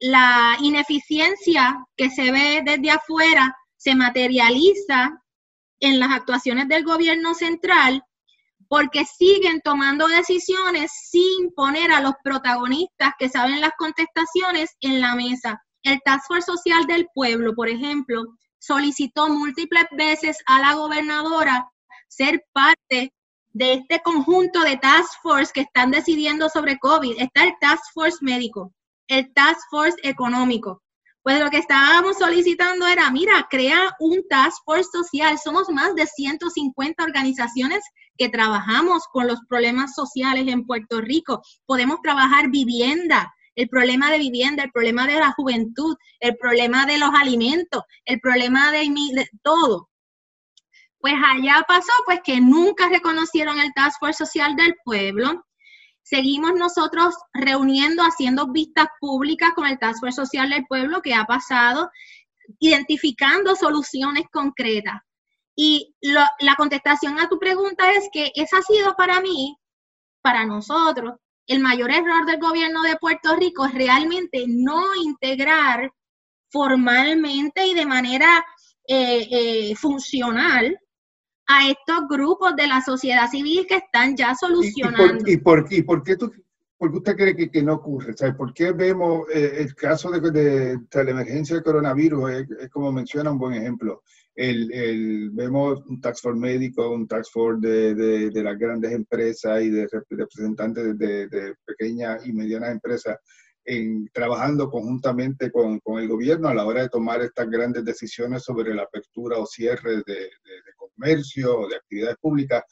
la, 0.00 0.56
ineficiencia 0.60 1.78
que 1.96 2.10
se 2.10 2.32
ve 2.32 2.60
desde 2.64 2.90
afuera 2.90 3.56
se 3.76 3.94
materializa 3.94 5.22
en 5.80 6.00
las 6.00 6.10
actuaciones 6.10 6.68
del 6.68 6.84
gobierno 6.84 7.34
central 7.34 8.02
porque 8.68 9.04
siguen 9.04 9.60
tomando 9.62 10.08
decisiones 10.08 10.90
sin 11.08 11.52
poner 11.54 11.92
a 11.92 12.00
los 12.00 12.14
protagonistas 12.24 13.12
que 13.18 13.28
saben 13.28 13.60
las 13.60 13.72
contestaciones 13.78 14.70
en 14.80 15.00
la 15.00 15.14
mesa. 15.14 15.62
El 15.84 16.00
Task 16.04 16.26
Force 16.26 16.46
Social 16.46 16.86
del 16.86 17.06
Pueblo, 17.14 17.54
por 17.54 17.68
ejemplo, 17.68 18.24
solicitó 18.58 19.28
múltiples 19.28 19.84
veces 19.96 20.38
a 20.46 20.60
la 20.60 20.74
gobernadora 20.74 21.68
ser 22.08 22.44
parte 22.52 23.12
de 23.52 23.74
este 23.74 24.00
conjunto 24.02 24.60
de 24.62 24.76
task 24.76 25.20
force 25.22 25.52
que 25.54 25.62
están 25.62 25.90
decidiendo 25.90 26.48
sobre 26.48 26.78
COVID. 26.78 27.16
Está 27.18 27.44
el 27.44 27.54
task 27.60 27.82
force 27.94 28.18
médico, 28.20 28.72
el 29.08 29.32
task 29.32 29.60
force 29.70 29.96
económico, 30.02 30.82
pues 31.22 31.38
lo 31.38 31.50
que 31.50 31.58
estábamos 31.58 32.18
solicitando 32.18 32.84
era, 32.86 33.08
mira, 33.12 33.46
crea 33.48 33.94
un 34.00 34.26
task 34.28 34.58
force 34.64 34.90
social. 34.92 35.38
Somos 35.38 35.68
más 35.70 35.94
de 35.94 36.06
150 36.06 37.04
organizaciones 37.04 37.84
que 38.18 38.28
trabajamos 38.28 39.04
con 39.12 39.28
los 39.28 39.38
problemas 39.48 39.94
sociales 39.94 40.48
en 40.48 40.66
Puerto 40.66 41.00
Rico. 41.00 41.40
Podemos 41.64 42.00
trabajar 42.02 42.50
vivienda, 42.50 43.32
el 43.54 43.68
problema 43.68 44.10
de 44.10 44.18
vivienda, 44.18 44.64
el 44.64 44.72
problema 44.72 45.06
de 45.06 45.20
la 45.20 45.32
juventud, 45.32 45.96
el 46.18 46.36
problema 46.36 46.86
de 46.86 46.98
los 46.98 47.10
alimentos, 47.14 47.82
el 48.04 48.18
problema 48.18 48.72
de, 48.72 48.80
de 48.80 49.28
todo. 49.42 49.90
Pues 51.02 51.14
allá 51.22 51.62
pasó 51.68 51.92
pues 52.06 52.20
que 52.24 52.40
nunca 52.40 52.88
reconocieron 52.88 53.60
el 53.60 53.74
Task 53.74 53.98
Force 54.00 54.24
Social 54.24 54.56
del 54.56 54.74
Pueblo, 54.84 55.44
Seguimos 56.04 56.54
nosotros 56.54 57.14
reuniendo, 57.32 58.02
haciendo 58.02 58.48
vistas 58.48 58.88
públicas 59.00 59.52
con 59.54 59.66
el 59.66 59.78
Task 59.78 60.00
Force 60.00 60.16
Social 60.16 60.50
del 60.50 60.66
Pueblo 60.66 61.00
que 61.00 61.14
ha 61.14 61.24
pasado, 61.24 61.90
identificando 62.58 63.54
soluciones 63.54 64.24
concretas. 64.32 65.00
Y 65.54 65.94
la 66.00 66.54
contestación 66.56 67.20
a 67.20 67.28
tu 67.28 67.38
pregunta 67.38 67.92
es 67.92 68.08
que 68.12 68.32
esa 68.34 68.58
ha 68.58 68.62
sido 68.62 68.96
para 68.96 69.20
mí, 69.20 69.56
para 70.22 70.44
nosotros, 70.44 71.14
el 71.46 71.60
mayor 71.60 71.90
error 71.90 72.26
del 72.26 72.40
gobierno 72.40 72.82
de 72.82 72.96
Puerto 72.96 73.36
Rico 73.36 73.66
es 73.66 73.74
realmente 73.74 74.44
no 74.48 74.82
integrar 74.96 75.92
formalmente 76.50 77.66
y 77.66 77.74
de 77.74 77.86
manera 77.86 78.44
eh, 78.86 79.28
eh, 79.30 79.76
funcional 79.76 80.78
a 81.46 81.68
estos 81.68 82.08
grupos 82.08 82.54
de 82.56 82.66
la 82.66 82.80
sociedad 82.80 83.28
civil 83.28 83.66
que 83.66 83.76
están 83.76 84.16
ya 84.16 84.34
solucionando. 84.34 85.24
¿Y, 85.26 85.36
por, 85.38 85.66
y 85.70 85.82
por, 85.82 86.02
qué 86.02 86.16
tú, 86.16 86.30
usted 86.78 87.16
cree 87.16 87.36
que, 87.36 87.50
que 87.50 87.62
no 87.62 87.74
ocurre? 87.74 88.14
¿Sabe? 88.14 88.34
¿Por 88.34 88.52
qué 88.52 88.72
vemos 88.72 89.26
eh, 89.32 89.56
el 89.58 89.74
caso 89.74 90.10
de, 90.10 90.30
de, 90.30 90.78
la 91.04 91.10
emergencia 91.10 91.56
del 91.56 91.64
coronavirus? 91.64 92.30
Es, 92.60 92.70
como 92.70 92.92
menciona 92.92 93.30
un 93.30 93.38
buen 93.38 93.54
ejemplo. 93.54 94.02
El, 94.34 94.72
el, 94.72 95.30
vemos 95.30 95.84
un 95.86 96.00
tax 96.00 96.22
force 96.22 96.40
médico, 96.40 96.90
un 96.90 97.06
tax 97.06 97.30
force 97.30 97.60
de, 97.60 98.30
de, 98.30 98.42
las 98.42 98.58
grandes 98.58 98.92
empresas 98.92 99.62
y 99.62 99.68
de 99.68 99.86
representantes 100.08 100.98
de, 100.98 101.54
pequeñas 101.66 102.26
y 102.26 102.32
medianas 102.32 102.70
empresas 102.70 103.18
en, 103.64 104.08
trabajando 104.12 104.70
conjuntamente 104.70 105.52
con, 105.52 105.78
con, 105.80 106.00
el 106.00 106.08
gobierno 106.08 106.48
a 106.48 106.54
la 106.54 106.64
hora 106.64 106.82
de 106.82 106.88
tomar 106.88 107.20
estas 107.20 107.48
grandes 107.48 107.84
decisiones 107.84 108.42
sobre 108.42 108.74
la 108.74 108.84
apertura 108.84 109.38
o 109.38 109.46
cierre 109.46 109.96
de, 109.96 110.02
de, 110.06 110.41
comercio 110.94 111.68
de 111.68 111.76
actividades 111.76 112.16
públicas. 112.18 112.64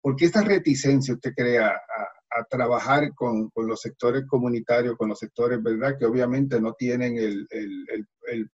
¿Por 0.00 0.16
qué 0.16 0.26
esta 0.26 0.42
reticencia 0.42 1.14
usted 1.14 1.32
crea 1.34 1.68
a, 1.68 2.44
trabajar 2.50 3.14
con, 3.14 3.50
los 3.54 3.80
sectores 3.80 4.26
comunitarios, 4.26 4.96
con 4.96 5.08
los 5.08 5.18
sectores, 5.18 5.62
verdad, 5.62 5.96
que 5.98 6.04
obviamente 6.04 6.60
no 6.60 6.74
tienen 6.74 7.16
el, 7.16 7.48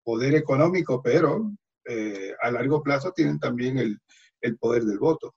poder 0.04 0.36
económico, 0.36 1.02
pero 1.02 1.50
eh, 1.84 2.32
a 2.40 2.50
largo 2.52 2.80
plazo 2.80 3.12
tienen 3.12 3.40
también 3.40 3.78
el 3.78 4.58
poder 4.58 4.84
del 4.84 4.98
voto? 4.98 5.34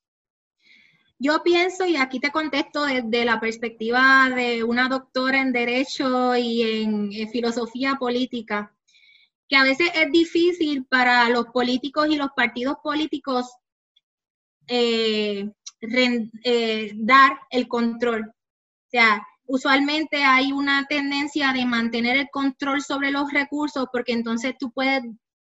Yo 1.18 1.42
pienso, 1.44 1.86
y 1.86 1.96
aquí 1.96 2.20
te 2.20 2.32
contesto 2.32 2.84
desde 2.86 3.24
la 3.24 3.40
perspectiva 3.40 4.30
de 4.36 4.64
una 4.64 4.90
doctora 4.90 5.42
en 5.42 5.54
Derecho 5.54 6.36
y 6.36 6.82
en, 6.84 7.30
Filosofía 7.30 7.96
Política, 7.98 8.75
que 9.48 9.56
a 9.56 9.64
veces 9.64 9.90
es 9.94 10.12
difícil 10.12 10.86
para 10.86 11.30
los 11.30 11.46
políticos 11.48 12.08
y 12.10 12.16
los 12.16 12.30
partidos 12.36 12.78
políticos 12.84 13.52
eh, 14.68 15.50
eh, 15.82 16.92
dar 16.96 17.40
el 17.50 17.68
control. 17.68 18.24
O 18.28 18.90
sea, 18.90 19.26
usualmente 19.46 20.24
hay 20.24 20.52
una 20.52 20.86
tendencia 20.88 21.54
de 21.54 21.66
mantener 21.66 22.18
el 22.18 22.30
control 22.32 22.82
sobre 22.82 23.12
los 23.12 23.32
recursos 23.32 23.86
porque 23.92 24.14
entonces 24.14 24.56
tú 24.58 24.72
puedes 24.72 25.04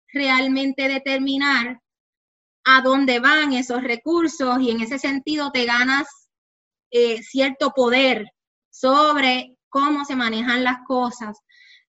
realmente 0.07 0.87
determinar 0.87 1.79
a 2.65 2.81
dónde 2.81 3.19
van 3.19 3.53
esos 3.53 3.83
recursos 3.83 4.59
y 4.61 4.71
en 4.71 4.81
ese 4.81 4.97
sentido 4.97 5.51
te 5.51 5.65
ganas 5.65 6.07
eh, 6.91 7.21
cierto 7.21 7.71
poder 7.71 8.31
sobre 8.69 9.57
cómo 9.69 10.05
se 10.05 10.15
manejan 10.15 10.63
las 10.63 10.77
cosas. 10.87 11.37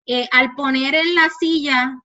Eh, 0.06 0.28
al 0.32 0.54
poner 0.56 0.96
en 0.96 1.16
la 1.16 1.30
silla 1.40 2.00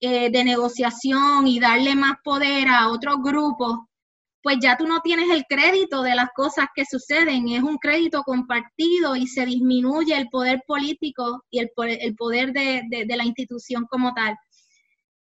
eh, 0.00 0.30
de 0.30 0.44
negociación 0.44 1.46
y 1.46 1.60
darle 1.60 1.94
más 1.94 2.16
poder 2.24 2.68
a 2.68 2.88
otros 2.88 3.16
grupos, 3.22 3.80
pues 4.44 4.58
ya 4.60 4.76
tú 4.76 4.86
no 4.86 5.00
tienes 5.00 5.30
el 5.30 5.44
crédito 5.48 6.02
de 6.02 6.14
las 6.14 6.28
cosas 6.34 6.66
que 6.74 6.84
suceden, 6.84 7.48
es 7.48 7.62
un 7.62 7.78
crédito 7.78 8.22
compartido 8.22 9.16
y 9.16 9.26
se 9.26 9.46
disminuye 9.46 10.14
el 10.14 10.28
poder 10.28 10.62
político 10.66 11.42
y 11.50 11.60
el, 11.60 11.70
poder 11.70 12.52
de, 12.52 13.06
la 13.08 13.24
institución 13.24 13.86
como 13.88 14.12
tal. 14.12 14.36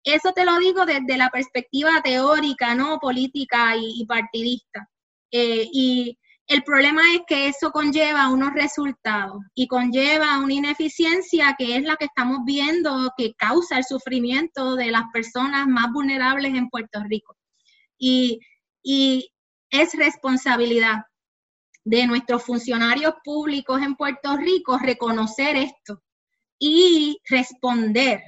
Eso 0.05 0.33
te 0.33 0.45
lo 0.45 0.57
digo 0.59 0.87
desde 0.87 1.17
la 1.17 1.31
perspectiva 1.31 2.01
teórica, 2.03 2.77
no 2.77 2.99
política 2.99 3.75
y, 3.77 4.07
partidista. 4.07 4.89
Eh, 5.33 5.69
y 5.73 6.17
el 6.49 6.65
problema 6.65 7.03
es 7.15 7.21
que 7.27 7.49
eso 7.49 7.71
conlleva 7.71 8.31
unos 8.31 8.53
resultados 8.55 9.43
y 9.55 9.69
conlleva 9.69 10.39
una 10.39 10.55
ineficiencia 10.55 11.55
que 11.57 11.77
es 11.77 11.85
la 11.85 11.97
que 11.97 12.07
estamos 12.07 12.41
viendo 12.45 13.13
que 13.17 13.35
causa 13.35 13.79
el 13.79 13.85
sufrimiento 13.85 14.75
de 14.75 14.91
las 14.91 15.05
personas 15.13 15.67
más 15.67 15.93
vulnerables 15.93 16.55
en 16.55 16.69
Puerto 16.69 17.01
Rico. 17.09 17.37
Y 17.99 18.41
y 18.91 19.31
es 19.71 19.93
responsabilidad 19.95 21.05
de 21.85 22.07
nuestros 22.07 22.43
funcionarios 22.43 23.15
públicos 23.23 23.83
en 23.83 23.97
Puerto 23.97 24.37
Rico 24.37 24.79
reconocer 24.79 25.57
esto 25.57 26.03
y 26.59 27.19
responder 27.29 28.23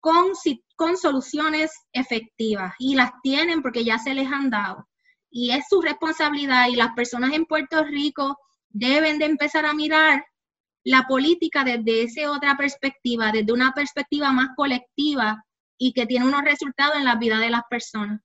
con, 0.00 0.32
con 0.76 0.96
soluciones 0.96 1.72
efectivas. 1.92 2.74
Y 2.78 2.94
las 2.94 3.10
tienen 3.22 3.60
porque 3.60 3.84
ya 3.84 3.98
se 3.98 4.14
les 4.14 4.32
han 4.32 4.48
dado. 4.48 4.88
Y 5.30 5.50
es 5.50 5.66
su 5.68 5.80
responsabilidad 5.80 6.68
y 6.68 6.76
las 6.76 6.94
personas 6.94 7.32
en 7.34 7.44
Puerto 7.44 7.84
Rico 7.84 8.38
deben 8.70 9.18
de 9.18 9.26
empezar 9.26 9.66
a 9.66 9.74
mirar 9.74 10.24
la 10.84 11.06
política 11.06 11.64
desde 11.64 12.02
esa 12.02 12.30
otra 12.30 12.56
perspectiva, 12.56 13.30
desde 13.32 13.52
una 13.52 13.72
perspectiva 13.72 14.32
más 14.32 14.48
colectiva 14.56 15.44
y 15.76 15.92
que 15.92 16.06
tiene 16.06 16.26
unos 16.26 16.42
resultados 16.42 16.96
en 16.96 17.04
la 17.04 17.16
vida 17.16 17.38
de 17.38 17.50
las 17.50 17.62
personas. 17.68 18.20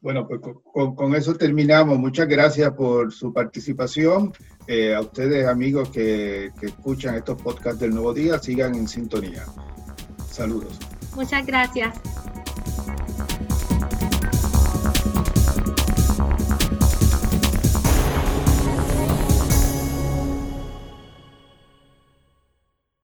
Bueno, 0.00 0.26
pues 0.26 0.40
con, 0.72 1.14
eso 1.14 1.34
terminamos. 1.34 1.98
Muchas 1.98 2.28
gracias 2.28 2.72
por 2.72 3.12
su 3.12 3.32
participación. 3.32 4.32
Eh, 4.66 4.94
a 4.94 5.00
ustedes, 5.00 5.46
amigos 5.46 5.90
que, 5.90 6.52
que 6.58 6.66
escuchan 6.66 7.16
estos 7.16 7.40
podcasts 7.42 7.80
del 7.80 7.90
Nuevo 7.90 8.14
Día, 8.14 8.38
sigan 8.38 8.74
en 8.76 8.88
sintonía. 8.88 9.44
Saludos. 10.30 10.78
Muchas 11.14 11.44
gracias. 11.44 12.00